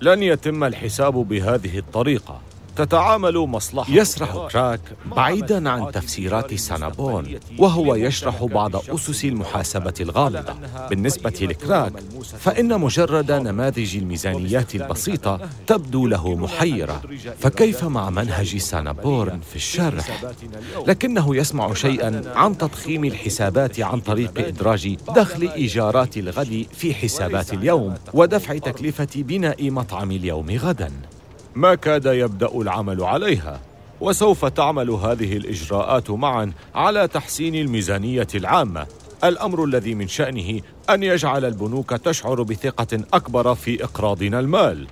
لن 0.01 0.23
يتم 0.23 0.63
الحساب 0.63 1.13
بهذه 1.13 1.77
الطريقة 1.77 2.41
تتعامل 2.77 3.37
مصلحة. 3.37 3.91
يسرح 3.93 4.47
كراك 4.51 4.79
بعيدا 5.15 5.69
عن 5.69 5.91
تفسيرات 5.91 6.53
سانابون 6.53 7.39
وهو 7.57 7.95
يشرح 7.95 8.43
بعض 8.43 8.75
أسس 8.75 9.25
المحاسبة 9.25 9.93
الغامضة. 9.99 10.55
بالنسبة 10.89 11.33
لكراك 11.41 11.93
فإن 12.39 12.79
مجرد 12.79 13.31
نماذج 13.31 13.97
الميزانيات 13.97 14.75
البسيطة 14.75 15.39
تبدو 15.67 16.07
له 16.07 16.35
محيرة. 16.35 17.01
فكيف 17.39 17.83
مع 17.83 18.09
منهج 18.09 18.57
سانابورن 18.57 19.39
في 19.49 19.55
الشرح؟ 19.55 20.23
لكنه 20.87 21.35
يسمع 21.35 21.73
شيئا 21.73 22.21
عن 22.35 22.57
تضخيم 22.57 23.05
الحسابات 23.05 23.79
عن 23.79 23.99
طريق 23.99 24.31
إدراج 24.37 24.95
دخل 25.15 25.49
إيجارات 25.55 26.17
الغد 26.17 26.65
في 26.73 26.93
حسابات 26.93 27.53
اليوم 27.53 27.95
ودفع 28.13 28.57
تكلفة 28.57 29.07
بناء 29.15 29.71
مطعم 29.71 30.11
اليوم 30.11 30.49
غدا. 30.51 30.91
ما 31.57 31.75
كاد 31.75 32.05
يبدأ 32.05 32.61
العمل 32.61 33.03
عليها 33.03 33.61
وسوف 34.01 34.45
تعمل 34.45 34.89
هذه 34.89 35.37
الإجراءات 35.37 36.09
معا 36.09 36.51
على 36.75 37.07
تحسين 37.07 37.55
الميزانية 37.55 38.27
العامة. 38.35 38.87
الأمر 39.23 39.63
الذي 39.63 39.95
من 39.95 40.07
شأنه 40.07 40.61
أن 40.89 41.03
يجعل 41.03 41.45
البنوك 41.45 41.89
تشعر 41.89 42.43
بثقة 42.43 42.99
أكبر 43.13 43.55
في 43.55 43.83
إقراضنا 43.83 44.39
المال. 44.39 44.87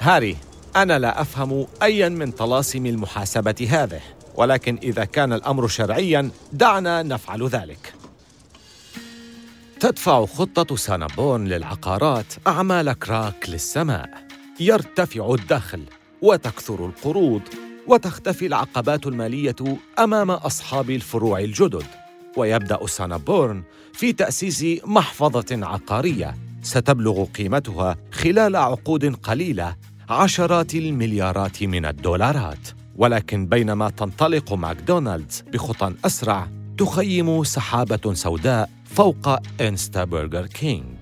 هاري 0.00 0.36
أنا 0.76 0.98
لا 0.98 1.20
أفهم 1.20 1.66
أيا 1.82 2.08
من 2.08 2.30
طلاسم 2.30 2.86
المحاسبة 2.86 3.68
هذه 3.70 4.00
ولكن 4.34 4.78
إذا 4.82 5.04
كان 5.04 5.32
الأمر 5.32 5.68
شرعيا 5.68 6.30
دعنا 6.52 7.02
نفعل 7.02 7.48
ذلك. 7.48 7.94
تدفع 9.80 10.26
خطة 10.26 10.76
سانابون 10.76 11.48
للعقارات 11.48 12.34
أعمال 12.46 12.92
كراك 12.92 13.48
للسماء. 13.48 14.26
يرتفع 14.60 15.34
الدخل. 15.34 15.82
وتكثر 16.22 16.86
القروض 16.86 17.42
وتختفي 17.86 18.46
العقبات 18.46 19.06
المالية 19.06 19.56
أمام 19.98 20.30
أصحاب 20.30 20.90
الفروع 20.90 21.40
الجدد. 21.40 21.86
ويبدأ 22.36 22.86
سانابورن 22.86 23.62
في 23.92 24.12
تأسيس 24.12 24.64
محفظة 24.84 25.66
عقارية 25.66 26.34
ستبلغ 26.62 27.24
قيمتها 27.24 27.96
خلال 28.12 28.56
عقود 28.56 29.16
قليلة 29.16 29.76
عشرات 30.08 30.74
المليارات 30.74 31.62
من 31.62 31.86
الدولارات. 31.86 32.68
ولكن 32.96 33.46
بينما 33.46 33.90
تنطلق 33.90 34.52
ماكدونالدز 34.52 35.44
بخطى 35.52 35.94
أسرع 36.04 36.48
تخيم 36.78 37.44
سحابة 37.44 38.14
سوداء 38.14 38.70
فوق 38.84 39.28
إنستا 39.60 40.04
برجر 40.04 40.46
كينج 40.46 40.95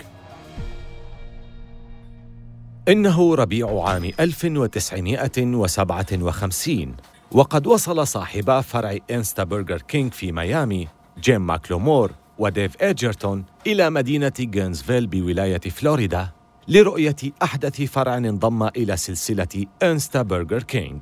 إنه 2.89 3.35
ربيع 3.35 3.83
عام 3.83 4.11
1957 4.21 6.97
وقد 7.33 7.67
وصل 7.67 8.07
صاحبا 8.07 8.61
فرع 8.61 8.99
إنستا 9.11 9.45
برجر 9.45 9.83
كينج 9.83 10.13
في 10.13 10.33
ميامي 10.33 10.89
جيم 11.21 11.47
ماكلومور 11.47 12.13
وديف 12.39 12.83
إيجرتون 12.83 13.45
إلى 13.67 13.91
مدينة 13.91 14.33
جينزفيل 14.41 15.07
بولاية 15.07 15.61
فلوريدا 15.61 16.29
لرؤية 16.69 17.17
أحدث 17.43 17.83
فرع 17.83 18.17
انضم 18.17 18.63
إلى 18.63 18.97
سلسلة 18.97 19.67
إنستا 19.83 20.23
برجر 20.23 20.63
كينج. 20.63 21.01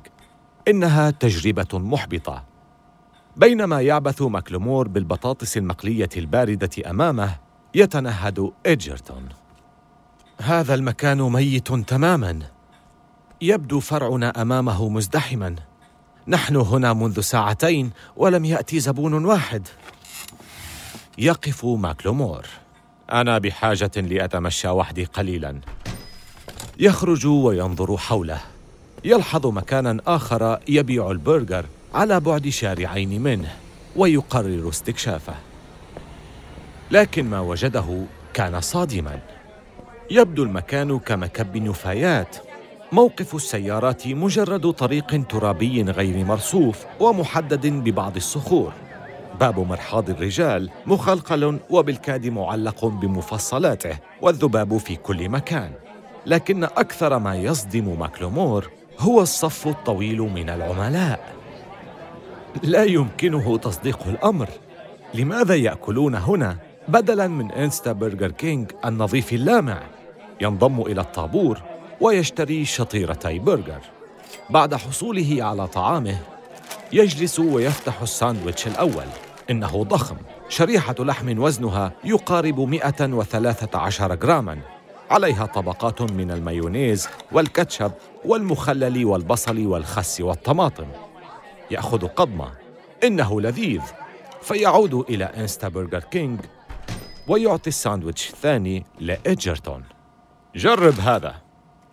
إنها 0.67 1.09
تجربة 1.09 1.79
محبطة. 1.79 2.43
بينما 3.35 3.81
يعبث 3.81 4.21
ماكلومور 4.21 4.87
بالبطاطس 4.87 5.57
المقلية 5.57 6.09
الباردة 6.17 6.89
أمامه 6.89 7.35
يتنهد 7.75 8.51
إيجرتون. 8.65 9.29
هذا 10.43 10.73
المكان 10.73 11.21
ميت 11.21 11.73
تماما. 11.73 12.39
يبدو 13.41 13.79
فرعنا 13.79 14.41
أمامه 14.41 14.89
مزدحما. 14.89 15.55
نحن 16.27 16.55
هنا 16.55 16.93
منذ 16.93 17.19
ساعتين 17.19 17.91
ولم 18.15 18.45
يأتي 18.45 18.79
زبون 18.79 19.25
واحد. 19.25 19.67
يقف 21.17 21.65
ماكلومور. 21.65 22.45
أنا 23.11 23.37
بحاجة 23.37 23.91
لأتمشى 23.95 24.67
وحدي 24.67 25.05
قليلا. 25.05 25.59
يخرج 26.79 27.25
وينظر 27.27 27.97
حوله. 27.97 28.41
يلحظ 29.03 29.47
مكانا 29.47 30.01
آخر 30.07 30.59
يبيع 30.67 31.11
البرجر 31.11 31.65
على 31.93 32.19
بعد 32.19 32.49
شارعين 32.49 33.21
منه 33.21 33.55
ويقرر 33.95 34.69
استكشافه. 34.69 35.35
لكن 36.91 37.29
ما 37.29 37.39
وجده 37.39 38.05
كان 38.33 38.61
صادما. 38.61 39.19
يبدو 40.15 40.43
المكان 40.43 40.99
كمكب 40.99 41.57
نفايات. 41.57 42.35
موقف 42.91 43.35
السيارات 43.35 44.07
مجرد 44.07 44.71
طريق 44.71 45.27
ترابي 45.29 45.83
غير 45.83 46.25
مرصوف 46.25 46.85
ومحدد 46.99 47.67
ببعض 47.67 48.15
الصخور. 48.15 48.73
باب 49.39 49.59
مرحاض 49.59 50.09
الرجال 50.09 50.69
مخلقل 50.85 51.59
وبالكاد 51.69 52.27
معلق 52.27 52.85
بمفصلاته 52.85 53.97
والذباب 54.21 54.77
في 54.77 54.95
كل 54.95 55.29
مكان. 55.29 55.71
لكن 56.25 56.63
أكثر 56.63 57.19
ما 57.19 57.35
يصدم 57.35 57.99
ماكلومور 57.99 58.69
هو 58.99 59.21
الصف 59.21 59.67
الطويل 59.67 60.19
من 60.21 60.49
العملاء. 60.49 61.19
لا 62.63 62.83
يمكنه 62.83 63.57
تصديق 63.57 63.99
الأمر. 64.07 64.49
لماذا 65.13 65.55
يأكلون 65.55 66.15
هنا؟ 66.15 66.57
بدلا 66.87 67.27
من 67.27 67.51
انستا 67.51 67.91
برجر 67.91 68.31
كينج 68.31 68.71
النظيف 68.85 69.33
اللامع. 69.33 69.81
ينضم 70.43 70.81
إلى 70.81 71.01
الطابور 71.01 71.61
ويشتري 72.01 72.65
شطيرتي 72.65 73.39
برجر 73.39 73.81
بعد 74.49 74.75
حصوله 74.75 75.37
على 75.39 75.67
طعامه 75.67 76.17
يجلس 76.93 77.39
ويفتح 77.39 78.01
الساندويتش 78.01 78.67
الأول. 78.67 79.05
إنه 79.49 79.83
ضخم. 79.83 80.15
شريحة 80.49 80.95
لحم 80.99 81.39
وزنها 81.39 81.91
يقارب 82.03 82.59
113 82.59 84.15
جراما. 84.15 84.59
عليها 85.11 85.45
طبقات 85.45 86.01
من 86.01 86.31
المايونيز 86.31 87.07
والكاتشب 87.31 87.91
والمخلل 88.25 89.05
والبصل 89.05 89.65
والخس 89.65 90.21
والطماطم. 90.21 90.87
يأخذ 91.71 92.07
قضمة. 92.07 92.51
إنه 93.03 93.41
لذيذ. 93.41 93.81
فيعود 94.41 94.93
إلى 94.93 95.25
إنستا 95.25 95.67
برجر 95.67 95.99
كينج 95.99 96.39
ويعطي 97.27 97.67
الساندويتش 97.67 98.29
الثاني 98.29 98.85
لإدجرتون 98.99 99.83
جرب 100.55 100.99
هذا. 100.99 101.35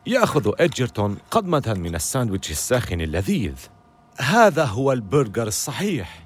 يأخذ 0.07 0.53
إدجرتون 0.61 1.17
قضمة 1.31 1.75
من 1.79 1.95
الساندويتش 1.95 2.51
الساخن 2.51 3.01
اللذيذ. 3.01 3.55
هذا 4.19 4.65
هو 4.65 4.93
البرجر 4.93 5.47
الصحيح. 5.47 6.23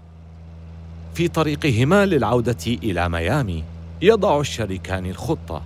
في 1.14 1.28
طريقهما 1.28 2.06
للعودة 2.06 2.56
إلى 2.66 3.08
ميامي 3.08 3.64
يضع 4.02 4.40
الشريكان 4.40 5.06
الخطة. 5.06 5.62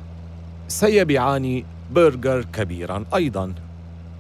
سيبيعان 0.69 1.65
برجر 1.91 2.45
كبيرا 2.45 3.05
أيضا 3.15 3.55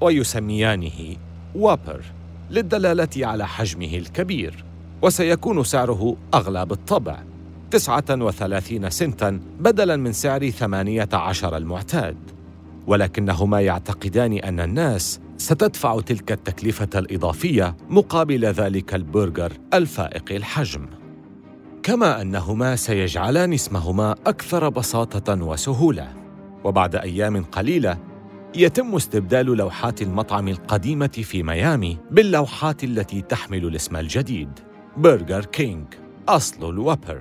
ويسميانه 0.00 1.16
وابر 1.54 2.04
للدلالة 2.50 3.26
على 3.26 3.46
حجمه 3.46 3.94
الكبير 3.94 4.64
وسيكون 5.02 5.64
سعره 5.64 6.16
أغلى 6.34 6.66
بالطبع 6.66 7.18
تسعة 7.70 8.04
وثلاثين 8.10 8.90
سنتا 8.90 9.40
بدلا 9.60 9.96
من 9.96 10.12
سعر 10.12 10.50
ثمانية 10.50 11.08
عشر 11.12 11.56
المعتاد. 11.56 12.37
ولكنهما 12.88 13.60
يعتقدان 13.60 14.32
أن 14.32 14.60
الناس 14.60 15.20
ستدفع 15.36 16.00
تلك 16.00 16.32
التكلفة 16.32 16.88
الإضافية 16.94 17.76
مقابل 17.88 18.44
ذلك 18.44 18.94
البرجر 18.94 19.52
الفائق 19.74 20.24
الحجم. 20.30 20.86
كما 21.82 22.22
أنهما 22.22 22.76
سيجعلان 22.76 23.52
اسمهما 23.52 24.12
أكثر 24.26 24.68
بساطة 24.68 25.44
وسهولة. 25.44 26.08
وبعد 26.64 26.96
أيام 26.96 27.44
قليلة 27.44 27.98
يتم 28.56 28.94
استبدال 28.94 29.46
لوحات 29.46 30.02
المطعم 30.02 30.48
القديمة 30.48 31.06
في 31.22 31.42
ميامي 31.42 31.98
باللوحات 32.10 32.84
التي 32.84 33.22
تحمل 33.22 33.64
الاسم 33.64 33.96
الجديد 33.96 34.50
برجر 34.96 35.44
كينج 35.44 35.86
أصل 36.28 36.68
الوابر. 36.68 37.20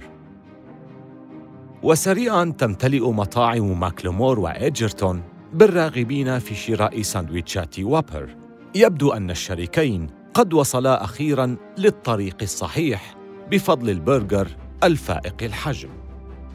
وسريعا 1.83 2.53
تمتلئ 2.57 3.09
مطاعم 3.11 3.79
ماكلومور 3.79 4.39
وإيجرتون 4.39 5.23
بالراغبين 5.53 6.39
في 6.39 6.55
شراء 6.55 7.01
ساندويتشات 7.01 7.79
وابر. 7.79 8.35
يبدو 8.75 9.11
أن 9.11 9.31
الشريكين 9.31 10.09
قد 10.33 10.53
وصلا 10.53 11.03
أخيرا 11.03 11.55
للطريق 11.77 12.37
الصحيح 12.41 13.15
بفضل 13.51 13.89
البرجر 13.89 14.47
الفائق 14.83 15.35
الحجم. 15.43 15.89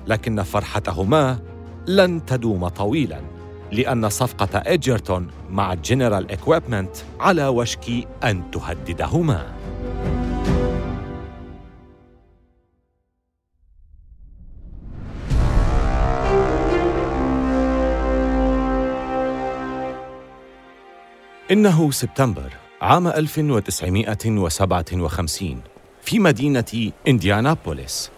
لكن 0.06 0.42
فرحتهما 0.42 1.38
لن 1.86 2.24
تدوم 2.24 2.68
طويلا 2.68 3.20
لأن 3.72 4.08
صفقة 4.08 4.58
إيجرتون 4.58 5.28
مع 5.50 5.74
جنرال 5.74 6.30
إكويبمنت 6.30 6.96
على 7.20 7.46
وشك 7.46 8.08
أن 8.24 8.50
تهددهما. 8.50 9.61
إنه 21.52 21.90
سبتمبر 21.90 22.52
عام 22.82 23.08
1957 23.08 25.60
في 26.02 26.18
مدينة 26.18 26.90
إنديانابوليس. 27.08 28.10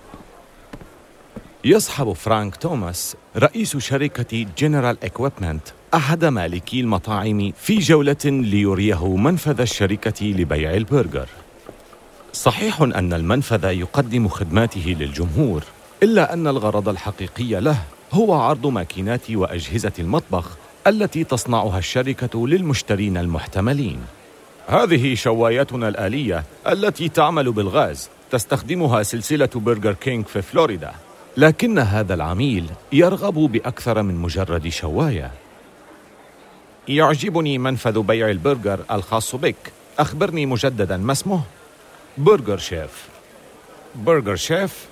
يصحب 1.64 2.12
فرانك 2.12 2.56
توماس 2.56 3.16
رئيس 3.36 3.76
شركة 3.76 4.46
جنرال 4.58 5.04
إكويبمنت 5.04 5.62
أحد 5.94 6.24
مالكي 6.24 6.80
المطاعم 6.80 7.52
في 7.56 7.78
جولة 7.78 8.16
ليريه 8.24 9.16
منفذ 9.16 9.60
الشركة 9.60 10.26
لبيع 10.26 10.74
البرجر. 10.74 11.28
صحيح 12.32 12.80
أن 12.80 13.12
المنفذ 13.12 13.64
يقدم 13.64 14.28
خدماته 14.28 14.96
للجمهور 15.00 15.64
إلا 16.02 16.32
أن 16.32 16.46
الغرض 16.46 16.88
الحقيقي 16.88 17.60
له 17.60 17.78
هو 18.12 18.34
عرض 18.34 18.66
ماكينات 18.66 19.30
وأجهزة 19.30 19.92
المطبخ 19.98 20.56
التي 20.86 21.24
تصنعها 21.24 21.78
الشركة 21.78 22.48
للمشترين 22.48 23.16
المحتملين. 23.16 24.00
هذه 24.66 25.14
شوايتنا 25.14 25.88
الآلية 25.88 26.44
التي 26.68 27.08
تعمل 27.08 27.52
بالغاز. 27.52 28.08
تستخدمها 28.30 29.02
سلسلة 29.02 29.48
برجر 29.54 29.92
كينج 29.92 30.26
في 30.26 30.42
فلوريدا. 30.42 30.92
لكن 31.36 31.78
هذا 31.78 32.14
العميل 32.14 32.70
يرغب 32.92 33.34
بأكثر 33.34 34.02
من 34.02 34.14
مجرد 34.14 34.68
شواية. 34.68 35.30
يعجبني 36.88 37.58
منفذ 37.58 38.02
بيع 38.02 38.30
البرجر 38.30 38.80
الخاص 38.90 39.36
بك. 39.36 39.72
أخبرني 39.98 40.46
مجددا 40.46 40.96
ما 40.96 41.12
اسمه؟ 41.12 41.40
برجر 42.18 42.58
شيف. 42.58 43.08
برجر 43.94 44.36
شيف؟ 44.36 44.86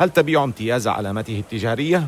هل 0.00 0.10
تبيع 0.10 0.44
امتياز 0.44 0.88
علامته 0.88 1.38
التجارية؟ 1.38 2.06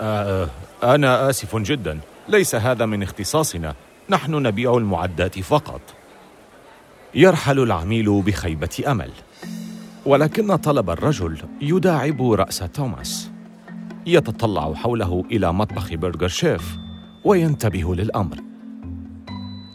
آه 0.00 0.48
أنا 0.82 1.30
آسف 1.30 1.56
جدا. 1.56 1.98
ليس 2.32 2.54
هذا 2.54 2.86
من 2.86 3.02
اختصاصنا. 3.02 3.74
نحن 4.10 4.34
نبيع 4.34 4.76
المعدات 4.76 5.38
فقط. 5.38 5.80
يرحل 7.14 7.58
العميل 7.58 8.22
بخيبة 8.22 8.84
أمل. 8.88 9.10
ولكن 10.06 10.56
طلب 10.56 10.90
الرجل 10.90 11.38
يداعب 11.60 12.32
رأس 12.32 12.58
توماس. 12.58 13.30
يتطلع 14.06 14.74
حوله 14.74 15.24
إلى 15.30 15.52
مطبخ 15.52 15.94
برجر 15.94 16.28
شيف 16.28 16.76
وينتبه 17.24 17.94
للأمر. 17.94 18.36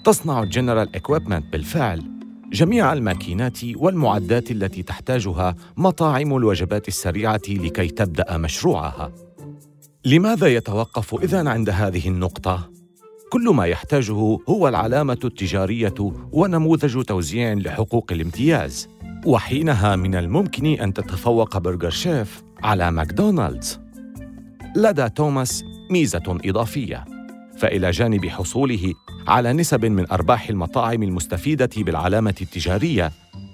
تصنع 0.04 0.44
جنرال 0.44 0.96
إكويبمنت 0.96 1.54
بالفعل 1.54 2.12
جميع 2.52 2.94
الماكينات 2.94 3.60
والمعدات 3.76 4.52
التي 4.52 4.84
تحتاجها 4.84 5.56
مطاعم 5.78 6.38
الوجبات 6.38 6.88
السريعة 6.88 7.42
لكي 7.50 7.88
تبدأ 7.88 8.38
مشروعها. 8.38 9.27
لماذا 10.08 10.48
يتوقف 10.48 11.16
إذا 11.16 11.50
عند 11.50 11.70
هذه 11.70 12.08
النقطة؟ 12.08 12.72
كل 13.30 13.50
ما 13.50 13.66
يحتاجه 13.66 14.40
هو 14.50 14.68
العلامة 14.68 15.20
التجارية 15.24 15.94
ونموذج 16.32 17.04
توزيع 17.04 17.54
لحقوق 17.54 18.12
الامتياز 18.12 18.90
وحينها 19.26 19.96
من 19.96 20.16
الممكن 20.16 20.66
أن 20.66 20.94
تتفوق 20.94 21.58
برجر 21.58 21.90
شيف 21.90 22.44
على 22.64 22.92
ماكدونالدز 22.92 23.80
لدى 24.76 25.10
توماس 25.10 25.64
ميزة 25.92 26.38
إضافية 26.46 27.06
فإلى 27.58 27.92
جانب 27.92 28.26
حصوله 28.26 28.94
على 29.28 29.54
نسب 29.54 29.86
من 29.86 30.12
أرباح 30.12 30.50
المطاعم 30.50 31.04
المستفيدة 31.04 31.70
بالعلامة 31.78 32.36
التجارية 32.42 33.12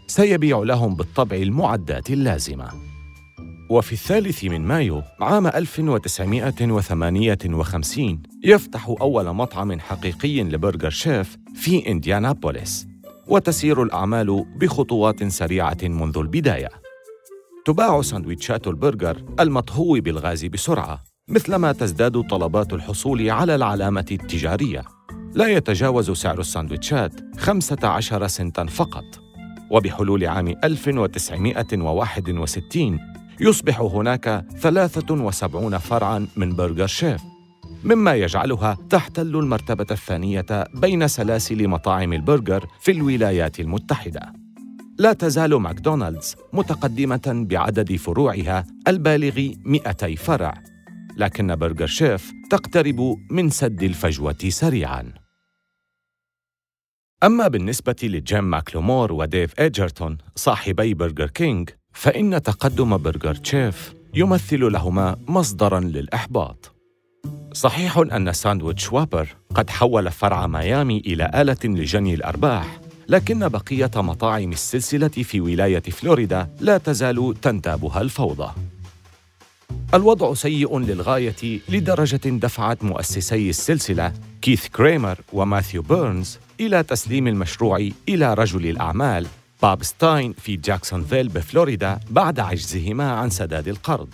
سيبيع 0.08 0.60
لهم 0.60 0.96
بالطبع 0.96 1.38
المعدات 1.38 2.10
اللازمة 2.10 2.93
وفي 3.70 3.94
الثالث 3.94 4.44
من 4.44 4.62
مايو 4.62 5.02
عام 5.22 5.48
1958 5.48 8.24
يفتح 8.44 8.96
أول 9.02 9.36
مطعم 9.36 9.80
حقيقي 9.80 10.44
لبرجر 10.44 10.90
شيف 10.90 11.38
في 11.56 11.92
إنديانابوليس 11.92 12.88
وتسير 13.28 13.84
الأعمال 13.84 14.46
بخطوات 14.60 15.24
سريعة 15.24 15.78
منذ 15.84 16.18
البداية. 16.18 16.70
تباع 17.66 18.02
سندويتشات 18.02 18.68
البرجر 18.68 19.24
المطهو 19.40 20.00
بالغاز 20.00 20.46
بسرعة 20.46 21.04
مثلما 21.28 21.72
تزداد 21.72 22.22
طلبات 22.22 22.74
الحصول 22.74 23.30
على 23.30 23.56
العلامة 23.56 24.06
التجارية. 24.12 24.84
لا 25.34 25.48
يتجاوز 25.48 26.12
سعر 26.12 26.40
السندويتشات 26.40 27.14
15 27.38 28.28
سنتا 28.28 28.66
فقط. 28.66 29.06
وبحلول 29.72 30.26
عام 30.26 30.48
1961 30.64 33.13
يصبح 33.40 33.82
هناك 33.82 34.46
73 34.60 35.78
فرعاً 35.78 36.28
من 36.36 36.56
برجر 36.56 36.88
شيف 36.88 37.22
مما 37.84 38.14
يجعلها 38.14 38.78
تحتل 38.90 39.36
المرتبة 39.36 39.88
الثانية 39.92 40.46
بين 40.74 41.08
سلاسل 41.08 41.68
مطاعم 41.68 42.14
البرجر 42.14 42.68
في 42.82 42.92
الولايات 42.92 43.60
المتحدة. 43.60 44.34
لا 45.00 45.14
تزال 45.14 45.56
ماكدونالدز 45.56 46.36
متقدمة 46.54 47.46
بعدد 47.50 47.96
فروعها 47.96 48.66
البالغ 48.88 49.52
200 49.66 50.16
فرع، 50.16 50.54
لكن 51.18 51.56
برجر 51.56 51.88
شيف 51.88 52.32
تقترب 52.50 53.18
من 53.32 53.50
سد 53.50 53.84
الفجوة 53.84 54.50
سريعاً. 54.50 55.14
أما 57.24 57.48
بالنسبة 57.48 57.96
لجيم 58.04 58.44
ماكلومور 58.44 59.14
وديف 59.14 59.60
إيجرتون 59.60 60.18
صاحبي 60.36 60.94
برجر 60.94 61.28
كينج 61.28 61.70
فإن 61.94 62.44
تقدم 62.44 62.98
برجر 62.98 63.38
شيف 63.44 63.94
يمثل 64.14 64.72
لهما 64.72 65.16
مصدراً 65.28 65.80
للإحباط. 65.80 66.74
صحيح 67.54 67.98
أن 67.98 68.34
ساندويتش 68.34 68.94
وابر 68.94 69.36
قد 69.56 69.70
حول 69.70 70.12
فرع 70.12 70.48
ميامي 70.48 70.98
إلى 70.98 71.32
آلة 71.36 71.58
لجني 71.64 72.14
الأرباح 72.14 72.80
لكن 73.08 73.48
بقية 73.48 73.92
مطاعم 73.96 74.52
السلسلة 74.52 75.08
في 75.08 75.42
ولاية 75.42 75.80
فلوريدا 75.80 76.48
لا 76.60 76.78
تزال 76.78 77.34
تنتابها 77.42 78.02
الفوضى 78.02 78.52
الوضع 79.94 80.34
سيء 80.34 80.80
للغاية 80.80 81.60
لدرجة 81.70 82.22
دفعت 82.26 82.84
مؤسسي 82.84 83.50
السلسلة 83.50 84.14
كيث 84.42 84.68
كريمر 84.68 85.18
وماثيو 85.34 85.82
بيرنز 85.82 86.40
إلى 86.60 86.84
تسليم 86.84 87.28
المشروع 87.28 87.90
إلى 88.10 88.34
رجل 88.34 88.66
الأعمال 88.66 89.28
باب 89.64 89.84
ستاين 89.84 90.34
في 90.34 90.56
جاكسونفيل 90.56 91.28
بفلوريدا 91.28 92.00
بعد 92.10 92.40
عجزهما 92.40 93.12
عن 93.12 93.30
سداد 93.30 93.68
القرض. 93.68 94.10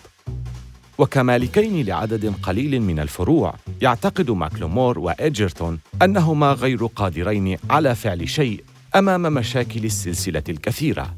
وكمالكين 0.98 1.86
لعدد 1.86 2.34
قليل 2.44 2.82
من 2.82 3.00
الفروع 3.00 3.56
يعتقد 3.82 4.32
ماكلومور 4.32 5.00
وإيجرتون 5.00 5.80
أنهما 6.02 6.54
غير 6.54 6.86
قادرين 6.86 7.58
على 7.70 7.96
فعل 7.96 8.30
شيء 8.30 8.64
أمام 8.96 9.22
مشاكل 9.22 9.86
السلسلة 9.86 10.44
الكثيرة. 10.50 11.16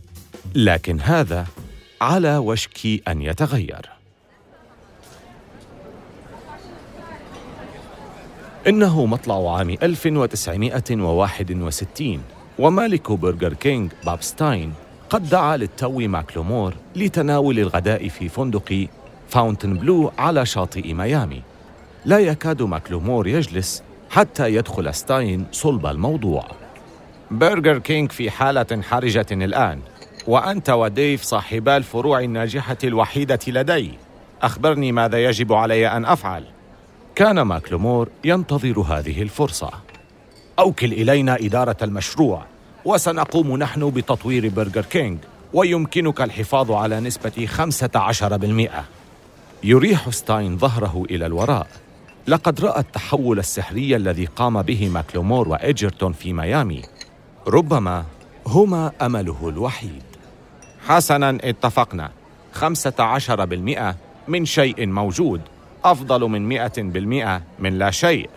لكن 0.55 0.99
هذا 0.99 1.47
على 2.01 2.37
وشك 2.37 3.07
أن 3.07 3.21
يتغير. 3.21 3.89
إنه 8.67 9.05
مطلع 9.05 9.57
عام 9.57 9.69
1961 9.69 12.21
ومالك 12.61 13.11
برجر 13.11 13.53
كينج 13.53 13.91
باب 14.05 14.21
ستاين 14.21 14.73
قد 15.09 15.29
دعا 15.29 15.57
للتو 15.57 15.99
ماكلومور 15.99 16.73
لتناول 16.95 17.59
الغداء 17.59 18.07
في 18.07 18.29
فندق 18.29 18.87
فاونتن 19.29 19.73
بلو 19.73 20.11
على 20.17 20.45
شاطئ 20.45 20.93
ميامي. 20.93 21.41
لا 22.05 22.19
يكاد 22.19 22.61
ماكلومور 22.61 23.27
يجلس 23.27 23.83
حتى 24.09 24.55
يدخل 24.55 24.93
ستاين 24.93 25.45
صلب 25.51 25.85
الموضوع. 25.85 26.47
برجر 27.31 27.77
كينج 27.77 28.11
في 28.11 28.31
حالة 28.31 28.81
حرجة 28.81 29.27
الآن 29.31 29.79
وأنت 30.27 30.69
وديف 30.69 31.23
صاحبا 31.23 31.77
الفروع 31.77 32.19
الناجحة 32.19 32.77
الوحيدة 32.83 33.39
لدي. 33.47 33.91
أخبرني 34.41 34.91
ماذا 34.91 35.23
يجب 35.23 35.53
علي 35.53 35.87
أن 35.87 36.05
أفعل. 36.05 36.43
كان 37.15 37.41
ماكلومور 37.41 38.09
ينتظر 38.23 38.79
هذه 38.79 39.21
الفرصة. 39.21 39.71
أوكل 40.59 40.93
إلينا 40.93 41.35
إدارة 41.35 41.77
المشروع. 41.81 42.50
وسنقوم 42.85 43.57
نحن 43.57 43.89
بتطوير 43.89 44.49
برجر 44.49 44.85
كينج 44.85 45.17
ويمكنك 45.53 46.21
الحفاظ 46.21 46.71
على 46.71 46.99
نسبة 46.99 47.47
15% 47.47 48.83
يريح 49.63 50.09
ستاين 50.09 50.57
ظهره 50.57 51.03
إلى 51.09 51.25
الوراء. 51.25 51.67
لقد 52.27 52.61
رأى 52.61 52.79
التحول 52.79 53.39
السحري 53.39 53.95
الذي 53.95 54.25
قام 54.25 54.61
به 54.61 54.89
ماكلومور 54.89 55.49
وإيجرتون 55.49 56.13
في 56.13 56.33
ميامي. 56.33 56.81
ربما 57.47 58.05
هما 58.47 58.91
أمله 59.01 59.49
الوحيد. 59.49 60.03
حسناً 60.87 61.37
اتفقنا. 61.43 62.11
خمسة 62.53 62.93
عشر 62.99 63.45
بالمئة 63.45 63.95
من 64.27 64.45
شيء 64.45 64.87
موجود. 64.87 65.41
أفضل 65.83 66.21
من 66.21 66.47
مئة 66.47 66.81
بالمئة 66.81 67.41
من 67.59 67.77
لا 67.77 67.91
شيء. 67.91 68.29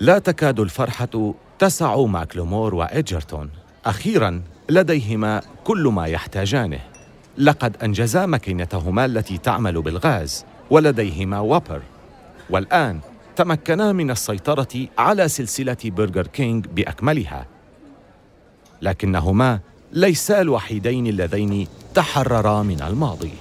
لا 0.00 0.18
تكاد 0.18 0.60
الفرحة 0.60 1.34
تسع 1.58 1.96
ماكلومور 1.96 2.74
وإيجرتون 2.74 3.50
أخيراً 3.86 4.42
لديهما 4.70 5.42
كل 5.64 5.82
ما 5.82 6.06
يحتاجانه. 6.06 6.80
لقد 7.38 7.76
أنجزا 7.82 8.26
ماكينتهما 8.26 9.04
التي 9.04 9.38
تعمل 9.38 9.82
بالغاز 9.82 10.44
ولديهما 10.70 11.40
وابر. 11.40 11.82
والآن 12.50 13.00
تمكنا 13.36 13.92
من 13.92 14.10
السيطرة 14.10 14.86
على 14.98 15.28
سلسلة 15.28 15.76
برجر 15.84 16.26
كينج 16.26 16.66
بأكملها. 16.66 17.46
لكنهما 18.82 19.60
ليسا 19.92 20.40
الوحيدين 20.40 21.06
اللذين 21.06 21.66
تحررا 21.94 22.62
من 22.62 22.82
الماضي. 22.82 23.32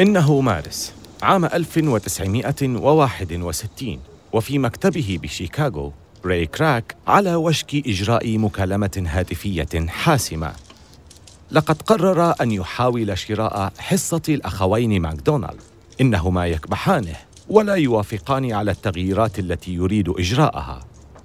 إنه 0.00 0.40
مارس 0.40 0.94
عام 1.22 1.44
1961 1.44 4.00
وفي 4.32 4.58
مكتبه 4.58 5.18
بشيكاغو 5.22 5.92
راي 6.24 6.46
كراك 6.46 6.96
على 7.06 7.34
وشك 7.34 7.74
إجراء 7.74 8.38
مكالمة 8.38 9.04
هاتفية 9.06 9.86
حاسمة. 9.88 10.52
لقد 11.50 11.82
قرر 11.82 12.34
أن 12.40 12.50
يحاول 12.50 13.18
شراء 13.18 13.72
حصة 13.78 14.22
الأخوين 14.28 15.02
ماكدونالد. 15.02 15.60
إنهما 16.00 16.46
يكبحانه 16.46 17.16
ولا 17.48 17.74
يوافقان 17.74 18.52
على 18.52 18.70
التغييرات 18.70 19.38
التي 19.38 19.74
يريد 19.74 20.08
إجراءها. 20.08 20.80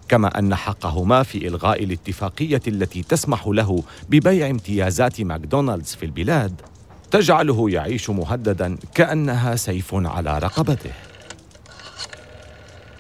كما 0.08 0.40
أن 0.40 0.56
حقهما 0.56 1.24
في 1.24 1.48
إلغاء 1.48 1.84
الاتفاقية 1.84 2.62
التي 2.68 3.04
تسمح 3.04 3.48
له 3.48 3.84
ببيع 4.10 4.50
امتيازات 4.50 5.22
ماكدونالدز 5.22 5.96
في 5.96 6.06
البلاد 6.06 6.62
تجعله 7.12 7.70
يعيش 7.70 8.10
مهددا 8.10 8.78
كأنها 8.96 9.56
سيف 9.56 9.94
على 9.94 10.40
رقبته. 10.40 10.92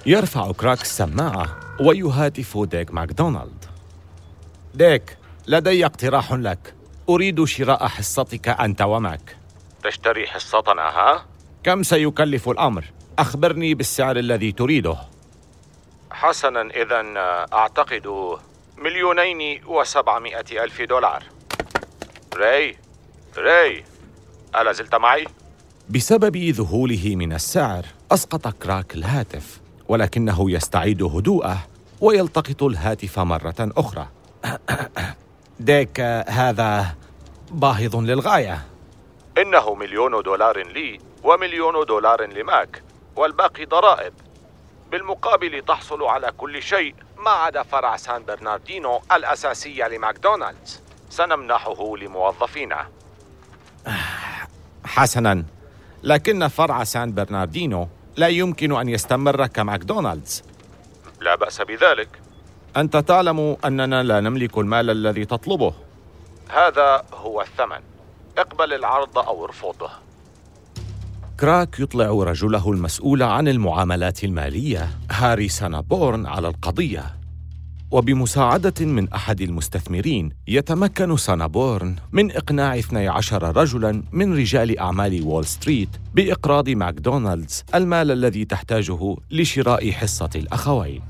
يرفع 0.05 0.51
كراك 0.51 0.81
السماعة 0.81 1.59
ويهاتف 1.79 2.57
ديك 2.57 2.93
ماكدونالد 2.93 3.65
ديك 4.73 5.17
لدي 5.47 5.85
اقتراح 5.85 6.33
لك 6.33 6.73
أريد 7.09 7.43
شراء 7.43 7.87
حصتك 7.87 8.47
أنت 8.49 8.81
وماك 8.81 9.37
تشتري 9.83 10.27
حصتنا 10.27 10.81
ها؟ 10.81 11.25
كم 11.63 11.83
سيكلف 11.83 12.49
الأمر؟ 12.49 12.85
أخبرني 13.19 13.73
بالسعر 13.73 14.17
الذي 14.17 14.51
تريده 14.51 14.97
حسنا 16.11 16.61
إذا 16.61 17.03
أعتقد 17.53 18.07
مليونين 18.77 19.65
وسبعمائة 19.65 20.63
ألف 20.63 20.81
دولار 20.81 21.23
ري 22.35 22.77
ري 23.37 23.83
ألا 24.55 24.71
زلت 24.71 24.95
معي؟ 24.95 25.25
بسبب 25.89 26.37
ذهوله 26.37 27.15
من 27.15 27.33
السعر 27.33 27.85
أسقط 28.11 28.47
كراك 28.47 28.95
الهاتف 28.95 29.60
ولكنه 29.87 30.51
يستعيد 30.51 31.03
هدوءه 31.03 31.57
ويلتقط 32.01 32.63
الهاتف 32.63 33.19
مرة 33.19 33.55
أخرى. 33.59 34.07
ديك 35.59 35.99
هذا 36.27 36.95
باهظ 37.51 37.95
للغاية. 37.95 38.61
إنه 39.37 39.73
مليون 39.75 40.21
دولار 40.23 40.67
لي 40.67 40.99
ومليون 41.23 41.85
دولار 41.85 42.25
لماك 42.25 42.83
والباقي 43.15 43.65
ضرائب. 43.65 44.13
بالمقابل 44.91 45.63
تحصل 45.67 46.03
على 46.03 46.31
كل 46.37 46.61
شيء 46.63 46.95
ما 47.17 47.31
عدا 47.31 47.63
فرع 47.63 47.97
سان 47.97 48.25
برناردينو 48.25 49.01
الأساسي 49.11 49.79
لماكدونالدز. 49.79 50.81
سنمنحه 51.09 51.97
لموظفينا. 51.97 52.87
حسنا. 54.85 55.43
لكن 56.03 56.47
فرع 56.47 56.83
سان 56.83 57.13
برناردينو 57.13 57.87
لا 58.15 58.27
يمكن 58.27 58.75
أن 58.75 58.89
يستمر 58.89 59.47
كماكدونالدز. 59.47 60.43
لا 61.21 61.35
بأس 61.35 61.61
بذلك. 61.61 62.09
أنت 62.77 62.97
تعلم 62.97 63.57
أننا 63.65 64.03
لا 64.03 64.19
نملك 64.19 64.57
المال 64.57 64.89
الذي 64.89 65.25
تطلبه. 65.25 65.73
هذا 66.49 67.03
هو 67.13 67.41
الثمن. 67.41 67.79
اقبل 68.37 68.73
العرض 68.73 69.17
أو 69.17 69.45
ارفضه. 69.45 69.89
كراك 71.39 71.79
يطلع 71.79 72.09
رجله 72.09 72.71
المسؤول 72.71 73.23
عن 73.23 73.47
المعاملات 73.47 74.23
المالية. 74.23 74.89
هاري 75.11 75.49
سانابورن 75.49 76.25
على 76.25 76.47
القضية. 76.47 77.20
وبمساعدة 77.91 78.85
من 78.85 79.13
أحد 79.13 79.41
المستثمرين 79.41 80.29
يتمكن 80.47 81.17
سانابورن 81.17 81.95
من 82.11 82.31
إقناع 82.31 82.79
12 82.79 83.57
رجلاً 83.57 84.03
من 84.11 84.37
رجال 84.37 84.79
أعمال 84.79 85.23
وول 85.23 85.45
ستريت 85.45 85.89
بإقراض 86.15 86.69
ماكدونالدز 86.69 87.63
المال 87.75 88.11
الذي 88.11 88.45
تحتاجه 88.45 89.15
لشراء 89.31 89.91
حصة 89.91 90.29
الأخوين. 90.35 91.01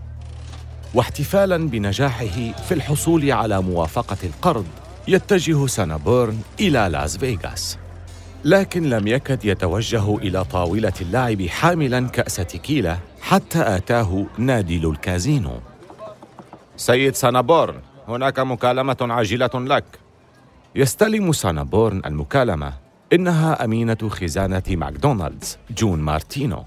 واحتفالاً 0.93 1.69
بنجاحه 1.69 2.51
في 2.51 2.71
الحصول 2.71 3.31
على 3.31 3.61
موافقة 3.61 4.17
القرض 4.23 4.65
يتجه 5.07 5.67
سانابورن 5.67 6.37
إلى 6.59 6.89
لاس 6.91 7.17
فيغاس. 7.17 7.77
لكن 8.45 8.89
لم 8.89 9.07
يكد 9.07 9.45
يتوجه 9.45 10.15
إلى 10.15 10.43
طاولة 10.43 10.93
اللعب 11.01 11.41
حاملاً 11.41 12.07
كأس 12.07 12.35
تيكيلا 12.35 12.97
حتى 13.21 13.75
أتاه 13.75 14.25
نادل 14.37 14.89
الكازينو. 14.89 15.70
سيد 16.81 17.15
سانابورن 17.15 17.81
هناك 18.07 18.39
مكالمة 18.39 18.97
عاجلة 19.01 19.49
لك. 19.55 19.83
يستلم 20.75 21.31
سانابورن 21.31 22.01
المكالمة. 22.05 22.73
إنها 23.13 23.63
أمينة 23.63 23.97
خزانة 24.09 24.63
ماكدونالدز 24.69 25.57
جون 25.77 25.99
مارتينو. 25.99 26.63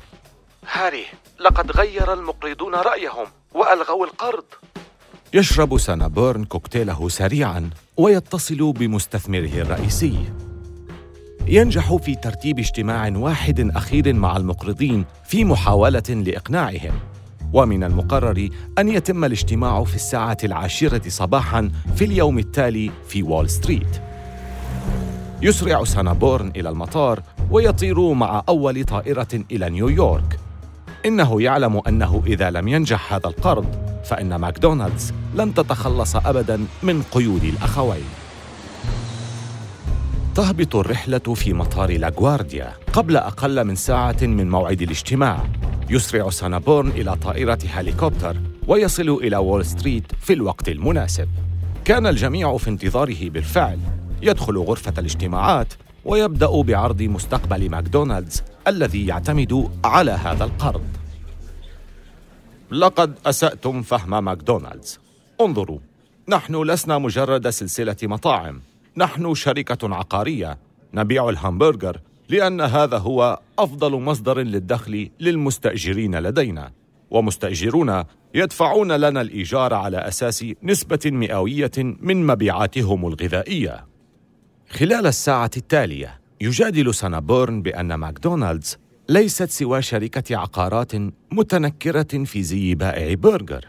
هاري 0.72 1.04
لقد 1.40 1.70
غير 1.70 2.12
المقرضون 2.12 2.74
رأيهم 2.74 3.26
وألغوا 3.54 4.06
القرض. 4.06 4.44
يشرب 5.34 5.78
سانابورن 5.78 6.44
كوكتيله 6.44 7.08
سريعا 7.08 7.70
ويتصل 7.96 8.72
بمستثمره 8.72 9.62
الرئيسي. 9.62 10.32
ينجح 11.46 11.96
في 11.96 12.14
ترتيب 12.14 12.58
اجتماع 12.58 13.12
واحد 13.16 13.70
أخير 13.76 14.12
مع 14.12 14.36
المقرضين 14.36 15.04
في 15.24 15.44
محاولة 15.44 16.08
لإقناعهم. 16.08 17.13
ومن 17.54 17.84
المقرر 17.84 18.48
أن 18.78 18.88
يتم 18.88 19.24
الاجتماع 19.24 19.84
في 19.84 19.94
الساعة 19.94 20.36
العاشرة 20.44 21.08
صباحاً 21.08 21.70
في 21.96 22.04
اليوم 22.04 22.38
التالي 22.38 22.90
في 23.08 23.22
وول 23.22 23.50
ستريت. 23.50 24.02
يسرع 25.42 25.84
سانابورن 25.84 26.52
إلى 26.56 26.68
المطار 26.68 27.22
ويطير 27.50 28.12
مع 28.12 28.42
أول 28.48 28.84
طائرة 28.84 29.28
إلى 29.50 29.70
نيويورك. 29.70 30.38
إنه 31.06 31.42
يعلم 31.42 31.82
أنه 31.88 32.22
إذا 32.26 32.50
لم 32.50 32.68
ينجح 32.68 33.14
هذا 33.14 33.26
القرض 33.26 33.66
فإن 34.04 34.34
ماكدونالدز 34.34 35.12
لن 35.34 35.54
تتخلص 35.54 36.16
أبداً 36.16 36.66
من 36.82 37.02
قيود 37.02 37.44
الأخوين. 37.44 38.04
تهبط 40.34 40.76
الرحلة 40.76 41.18
في 41.18 41.52
مطار 41.52 41.98
لاغوارديا 41.98 42.72
قبل 42.92 43.16
أقل 43.16 43.64
من 43.64 43.74
ساعة 43.74 44.16
من 44.22 44.50
موعد 44.50 44.82
الاجتماع 44.82 45.44
يسرع 45.90 46.30
سانابورن 46.30 46.88
إلى 46.88 47.16
طائرة 47.16 47.58
هليكوبتر 47.70 48.36
ويصل 48.66 49.08
إلى 49.08 49.36
وول 49.36 49.64
ستريت 49.64 50.12
في 50.20 50.32
الوقت 50.32 50.68
المناسب. 50.68 51.28
كان 51.84 52.06
الجميع 52.06 52.56
في 52.56 52.70
انتظاره 52.70 53.28
بالفعل. 53.30 53.78
يدخل 54.22 54.58
غرفة 54.58 54.94
الاجتماعات 54.98 55.74
ويبدأ 56.04 56.62
بعرض 56.62 57.02
مستقبل 57.02 57.70
ماكدونالدز 57.70 58.42
الذي 58.68 59.06
يعتمد 59.06 59.70
على 59.84 60.10
هذا 60.10 60.44
القرض. 60.44 60.84
لقد 62.70 63.14
أسأتم 63.26 63.82
فهم 63.82 64.24
ماكدونالدز. 64.24 64.98
انظروا 65.40 65.78
نحن 66.28 66.62
لسنا 66.62 66.98
مجرد 66.98 67.48
سلسلة 67.48 67.96
مطاعم. 68.02 68.60
نحن 68.96 69.34
شركة 69.34 69.94
عقارية. 69.94 70.58
نبيع 70.94 71.28
الهامبرجر 71.28 72.00
لأن 72.28 72.60
هذا 72.60 72.98
هو 72.98 73.40
أفضل 73.58 73.92
مصدر 74.00 74.38
للدخل 74.38 75.10
للمستأجرين 75.20 76.18
لدينا. 76.18 76.72
ومستأجرونا 77.10 78.06
يدفعون 78.34 78.92
لنا 78.92 79.20
الإيجار 79.20 79.74
على 79.74 79.96
أساس 79.96 80.44
نسبة 80.62 81.00
مئوية 81.04 81.70
من 81.78 82.26
مبيعاتهم 82.26 83.06
الغذائية. 83.06 83.86
خلال 84.70 85.06
الساعة 85.06 85.50
التالية 85.56 86.20
يجادل 86.40 86.94
سانابورن 86.94 87.62
بأن 87.62 87.94
ماكدونالدز 87.94 88.78
ليست 89.08 89.50
سوى 89.50 89.82
شركة 89.82 90.36
عقارات 90.36 90.92
متنكرة 91.32 92.24
في 92.24 92.42
زي 92.42 92.74
بائع 92.74 93.14
برجر. 93.14 93.64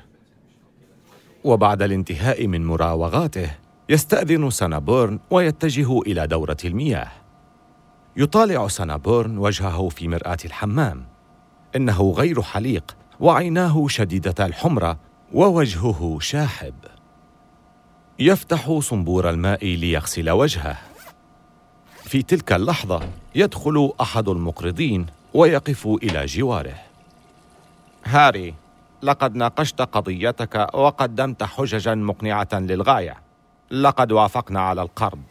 وبعد 1.43 1.81
الانتهاء 1.81 2.47
من 2.47 2.65
مراوغاته 2.65 3.51
يستأذن 3.89 4.49
سانابورن 4.49 5.19
ويتجه 5.31 5.99
إلى 6.01 6.27
دورة 6.27 6.57
المياه. 6.65 7.24
يطالع 8.17 8.67
سانابورن 8.67 9.37
وجهه 9.37 9.89
في 9.89 10.07
مرآة 10.07 10.37
الحمام. 10.45 11.05
إنه 11.75 12.13
غير 12.17 12.41
حليق 12.41 12.95
وعيناه 13.19 13.87
شديدة 13.87 14.45
الحمرة 14.45 14.97
ووجهه 15.33 16.17
شاحب. 16.21 16.73
يفتح 18.19 18.79
صنبور 18.79 19.29
الماء 19.29 19.65
ليغسل 19.65 20.29
وجهه. 20.29 20.77
في 22.03 22.21
تلك 22.21 22.51
اللحظة 22.53 23.01
يدخل 23.35 23.93
أحد 24.01 24.29
المقرضين 24.29 25.05
ويقف 25.33 25.87
إلى 25.87 26.25
جواره. 26.25 26.75
هاري 28.05 28.53
لقد 29.01 29.35
ناقشت 29.35 29.81
قضيتك 29.81 30.69
وقدمت 30.73 31.43
حججا 31.43 31.95
مقنعة 31.95 32.49
للغاية. 32.53 33.17
لقد 33.71 34.11
وافقنا 34.11 34.59
على 34.59 34.81
القرض. 34.81 35.21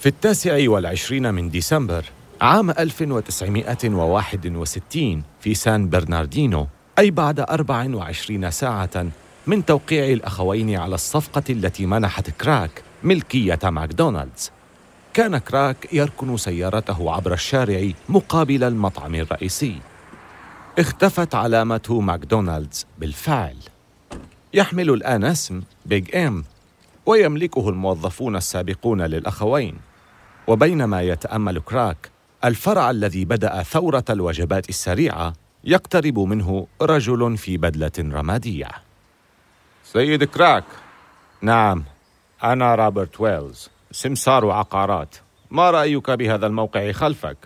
في 0.00 0.06
التاسع 0.06 0.70
والعشرين 0.70 1.34
من 1.34 1.50
ديسمبر 1.50 2.04
عام 2.40 2.70
1961 2.70 5.22
في 5.40 5.54
سان 5.54 5.88
برناردينو 5.88 6.66
أي 6.98 7.10
بعد 7.10 7.40
24 7.40 8.50
ساعة 8.50 9.06
من 9.46 9.64
توقيع 9.64 10.04
الأخوين 10.04 10.76
على 10.76 10.94
الصفقة 10.94 11.42
التي 11.50 11.86
منحت 11.86 12.30
كراك 12.30 12.82
ملكية 13.02 13.58
ماكدونالدز. 13.64 14.50
كان 15.14 15.38
كراك 15.38 15.88
يركن 15.92 16.36
سيارته 16.36 17.12
عبر 17.12 17.32
الشارع 17.32 17.90
مقابل 18.08 18.64
المطعم 18.64 19.14
الرئيسي. 19.14 19.78
اختفت 20.78 21.34
علامة 21.34 22.00
ماكدونالدز 22.00 22.86
بالفعل. 22.98 23.56
يحمل 24.54 24.90
الآن 24.90 25.24
اسم 25.24 25.62
بيج 25.86 26.16
إم 26.16 26.44
ويملكه 27.06 27.68
الموظفون 27.68 28.36
السابقون 28.36 29.02
للأخوين. 29.02 29.89
وبينما 30.50 31.02
يتأمل 31.02 31.60
كراك 31.60 32.10
الفرع 32.44 32.90
الذي 32.90 33.24
بدأ 33.24 33.62
ثورة 33.62 34.04
الوجبات 34.10 34.68
السريعة 34.68 35.32
يقترب 35.64 36.18
منه 36.18 36.66
رجل 36.82 37.36
في 37.36 37.56
بدلة 37.56 37.92
رمادية. 37.98 38.68
سيد 39.84 40.24
كراك. 40.24 40.64
نعم. 41.42 41.84
أنا 42.44 42.74
روبرت 42.74 43.20
ويلز. 43.20 43.70
سمسار 43.92 44.50
عقارات. 44.50 45.16
ما 45.50 45.70
رأيك 45.70 46.10
بهذا 46.10 46.46
الموقع 46.46 46.92
خلفك؟ 46.92 47.36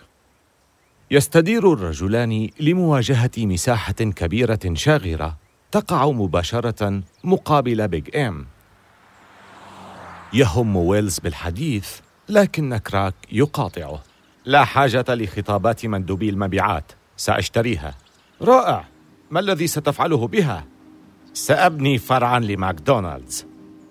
يستدير 1.11 1.73
الرجلان 1.73 2.49
لمواجهة 2.59 3.31
مساحة 3.37 3.93
كبيرة 3.93 4.73
شاغرة 4.73 5.37
تقع 5.71 6.11
مباشرة 6.11 7.01
مقابل 7.23 7.87
بيج 7.87 8.15
إم 8.17 8.45
يهم 10.33 10.75
ويلز 10.75 11.19
بالحديث 11.19 12.04
لكن 12.29 12.77
كراك 12.77 13.13
يقاطعه 13.31 14.01
لا 14.45 14.65
حاجة 14.65 15.05
لخطابات 15.09 15.85
مندوبي 15.85 16.29
المبيعات. 16.29 16.91
سأشتريها. 17.17 17.95
رائع. 18.41 18.85
ما 19.31 19.39
الذي 19.39 19.67
ستفعله 19.67 20.27
بها؟ 20.27 20.65
سأبني 21.33 21.97
فرعا 21.97 22.39
لماكدونالدز. 22.39 23.45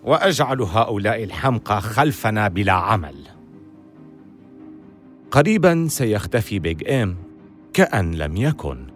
وأجعل 0.04 0.62
هؤلاء 0.62 1.24
الحمقى 1.24 1.80
خلفنا 1.80 2.48
بلا 2.48 2.72
عمل. 2.72 3.14
قريبا 5.30 5.86
سيختفي 5.88 6.58
بيج 6.58 6.90
إم 6.90 7.16
كأن 7.72 8.14
لم 8.14 8.36
يكن. 8.36 8.86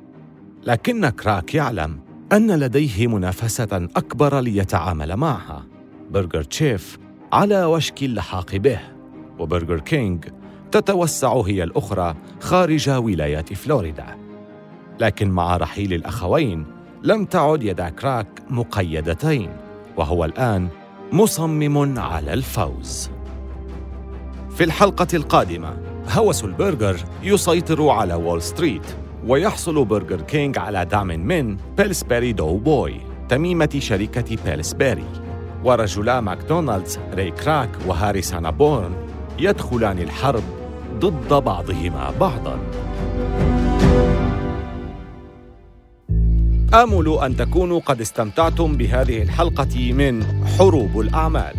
لكن 0.63 1.09
كراك 1.09 1.55
يعلم 1.55 2.01
أن 2.33 2.59
لديه 2.59 3.07
منافسة 3.07 3.89
أكبر 3.97 4.41
ليتعامل 4.41 5.17
معها. 5.17 5.67
برجر 6.11 6.43
تشيف 6.43 6.99
على 7.33 7.65
وشك 7.65 8.03
اللحاق 8.03 8.57
به. 8.57 8.98
وبرجر 9.39 9.81
كينج 9.81 10.25
تتوسع 10.71 11.41
هي 11.41 11.63
الأخرى 11.63 12.15
خارج 12.41 12.91
ولايات 12.91 13.53
فلوريدا. 13.53 14.07
لكن 15.01 15.31
مع 15.31 15.57
رحيل 15.57 15.95
الأخوين 15.95 16.67
لم 17.03 17.25
تعد 17.25 17.63
يدا 17.63 17.89
كراك 17.89 18.43
مقيدتين 18.51 19.51
وهو 19.97 20.25
الآن 20.25 20.69
مصمم 21.13 21.99
على 21.99 22.33
الفوز. 22.33 23.11
في 24.51 24.65
الحلقة 24.65 25.07
القادمة 25.15 25.77
هوس 26.09 26.45
البرجر 26.45 26.97
يسيطر 27.23 27.89
على 27.89 28.15
وول 28.15 28.43
ستريت 28.43 28.97
ويحصل 29.27 29.85
برجر 29.85 30.21
كينج 30.21 30.59
على 30.59 30.85
دعم 30.85 31.07
من 31.07 31.57
بيلسبيري 31.77 32.33
دو 32.33 32.57
بوي 32.57 33.01
تميمة 33.29 33.71
شركة 33.79 34.37
بيلسبيري 34.45 35.05
ورجلا 35.65 36.21
ماكدونالدز 36.21 36.99
ري 37.15 37.31
كراك 37.31 37.71
وهاري 37.87 38.23
سانابورن 38.23 39.08
يدخلان 39.39 39.99
الحرب 39.99 40.43
ضد 40.99 41.45
بعضهما 41.45 42.11
بعضا. 42.21 42.59
آمل 46.75 47.19
أن 47.23 47.37
تكونوا 47.37 47.81
قد 47.81 48.01
استمتعتم 48.01 48.77
بهذه 48.77 49.23
الحلقة 49.23 49.93
من 49.93 50.23
حروب 50.59 51.01
الأعمال. 51.01 51.55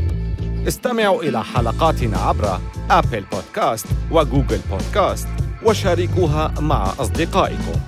استمعوا 0.67 1.23
إلى 1.23 1.43
حلقاتنا 1.43 2.17
عبر 2.17 2.59
أبل 2.91 3.23
بودكاست 3.31 3.87
وجوجل 4.11 4.59
بودكاست 4.71 5.27
وشاركوها 5.65 6.53
مع 6.59 6.93
أصدقائكم. 6.99 7.79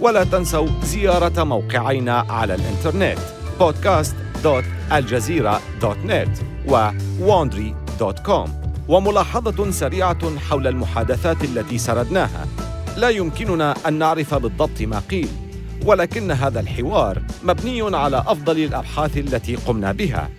ولا 0.00 0.24
تنسوا 0.24 0.68
زيارة 0.82 1.44
موقعينا 1.44 2.26
على 2.28 2.54
الإنترنت 2.54 3.18
podcast.aljazeera.net 3.60 6.42
و 6.68 6.90
wandry.com 7.20 8.59
وملاحظة 8.90 9.70
سريعة 9.70 10.38
حول 10.38 10.66
المحادثات 10.66 11.44
التي 11.44 11.78
سردناها. 11.78 12.46
لا 12.96 13.08
يمكننا 13.08 13.74
أن 13.88 13.94
نعرف 13.94 14.34
بالضبط 14.34 14.82
ما 14.82 14.98
قيل 15.10 15.28
ولكن 15.84 16.30
هذا 16.30 16.60
الحوار 16.60 17.22
مبني 17.42 17.96
على 17.96 18.24
أفضل 18.26 18.58
الأبحاث 18.58 19.16
التي 19.16 19.56
قمنا 19.56 19.92
بها. 19.92 20.30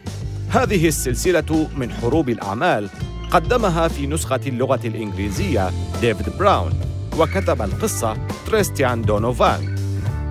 هذه 0.50 0.88
السلسلة 0.88 1.68
من 1.78 1.92
حروب 1.92 2.30
الأعمال 2.30 2.90
قدمها 3.32 3.88
في 3.88 4.08
نسخة 4.08 4.40
اللغة 4.48 4.80
الإنجليزية 4.86 5.72
ديفيد 6.02 6.38
براون 6.40 6.74
وكتب 7.20 7.62
القصة 7.62 8.18
تريستيان 8.48 9.02
دونوفان. 9.02 9.76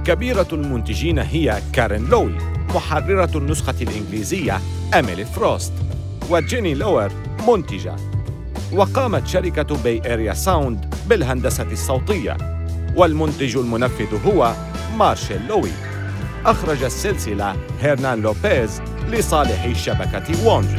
كبيرة 0.04 0.48
المنتجين 0.52 1.18
هي 1.18 1.62
كارين 1.72 2.06
لوي 2.06 2.38
محررة 2.74 3.38
النسخة 3.38 3.76
الإنجليزية 3.80 4.60
أميلي 4.94 5.24
فروست. 5.24 5.72
وجيني 6.30 6.74
لوير 6.74 7.12
منتجة. 7.48 7.96
وقامت 8.72 9.26
شركة 9.26 9.82
بي 9.82 10.12
إريا 10.14 10.32
ساوند 10.32 10.94
بالهندسة 11.08 11.72
الصوتية. 11.72 12.36
والمنتج 12.96 13.56
المنفذ 13.56 14.26
هو 14.26 14.52
مارشيل 14.96 15.46
لوي. 15.48 15.70
أخرج 16.46 16.82
السلسلة 16.82 17.56
هيرنان 17.80 18.22
لوبيز 18.22 18.82
لصالح 19.08 19.72
شبكة 19.72 20.46
وونجي 20.46 20.76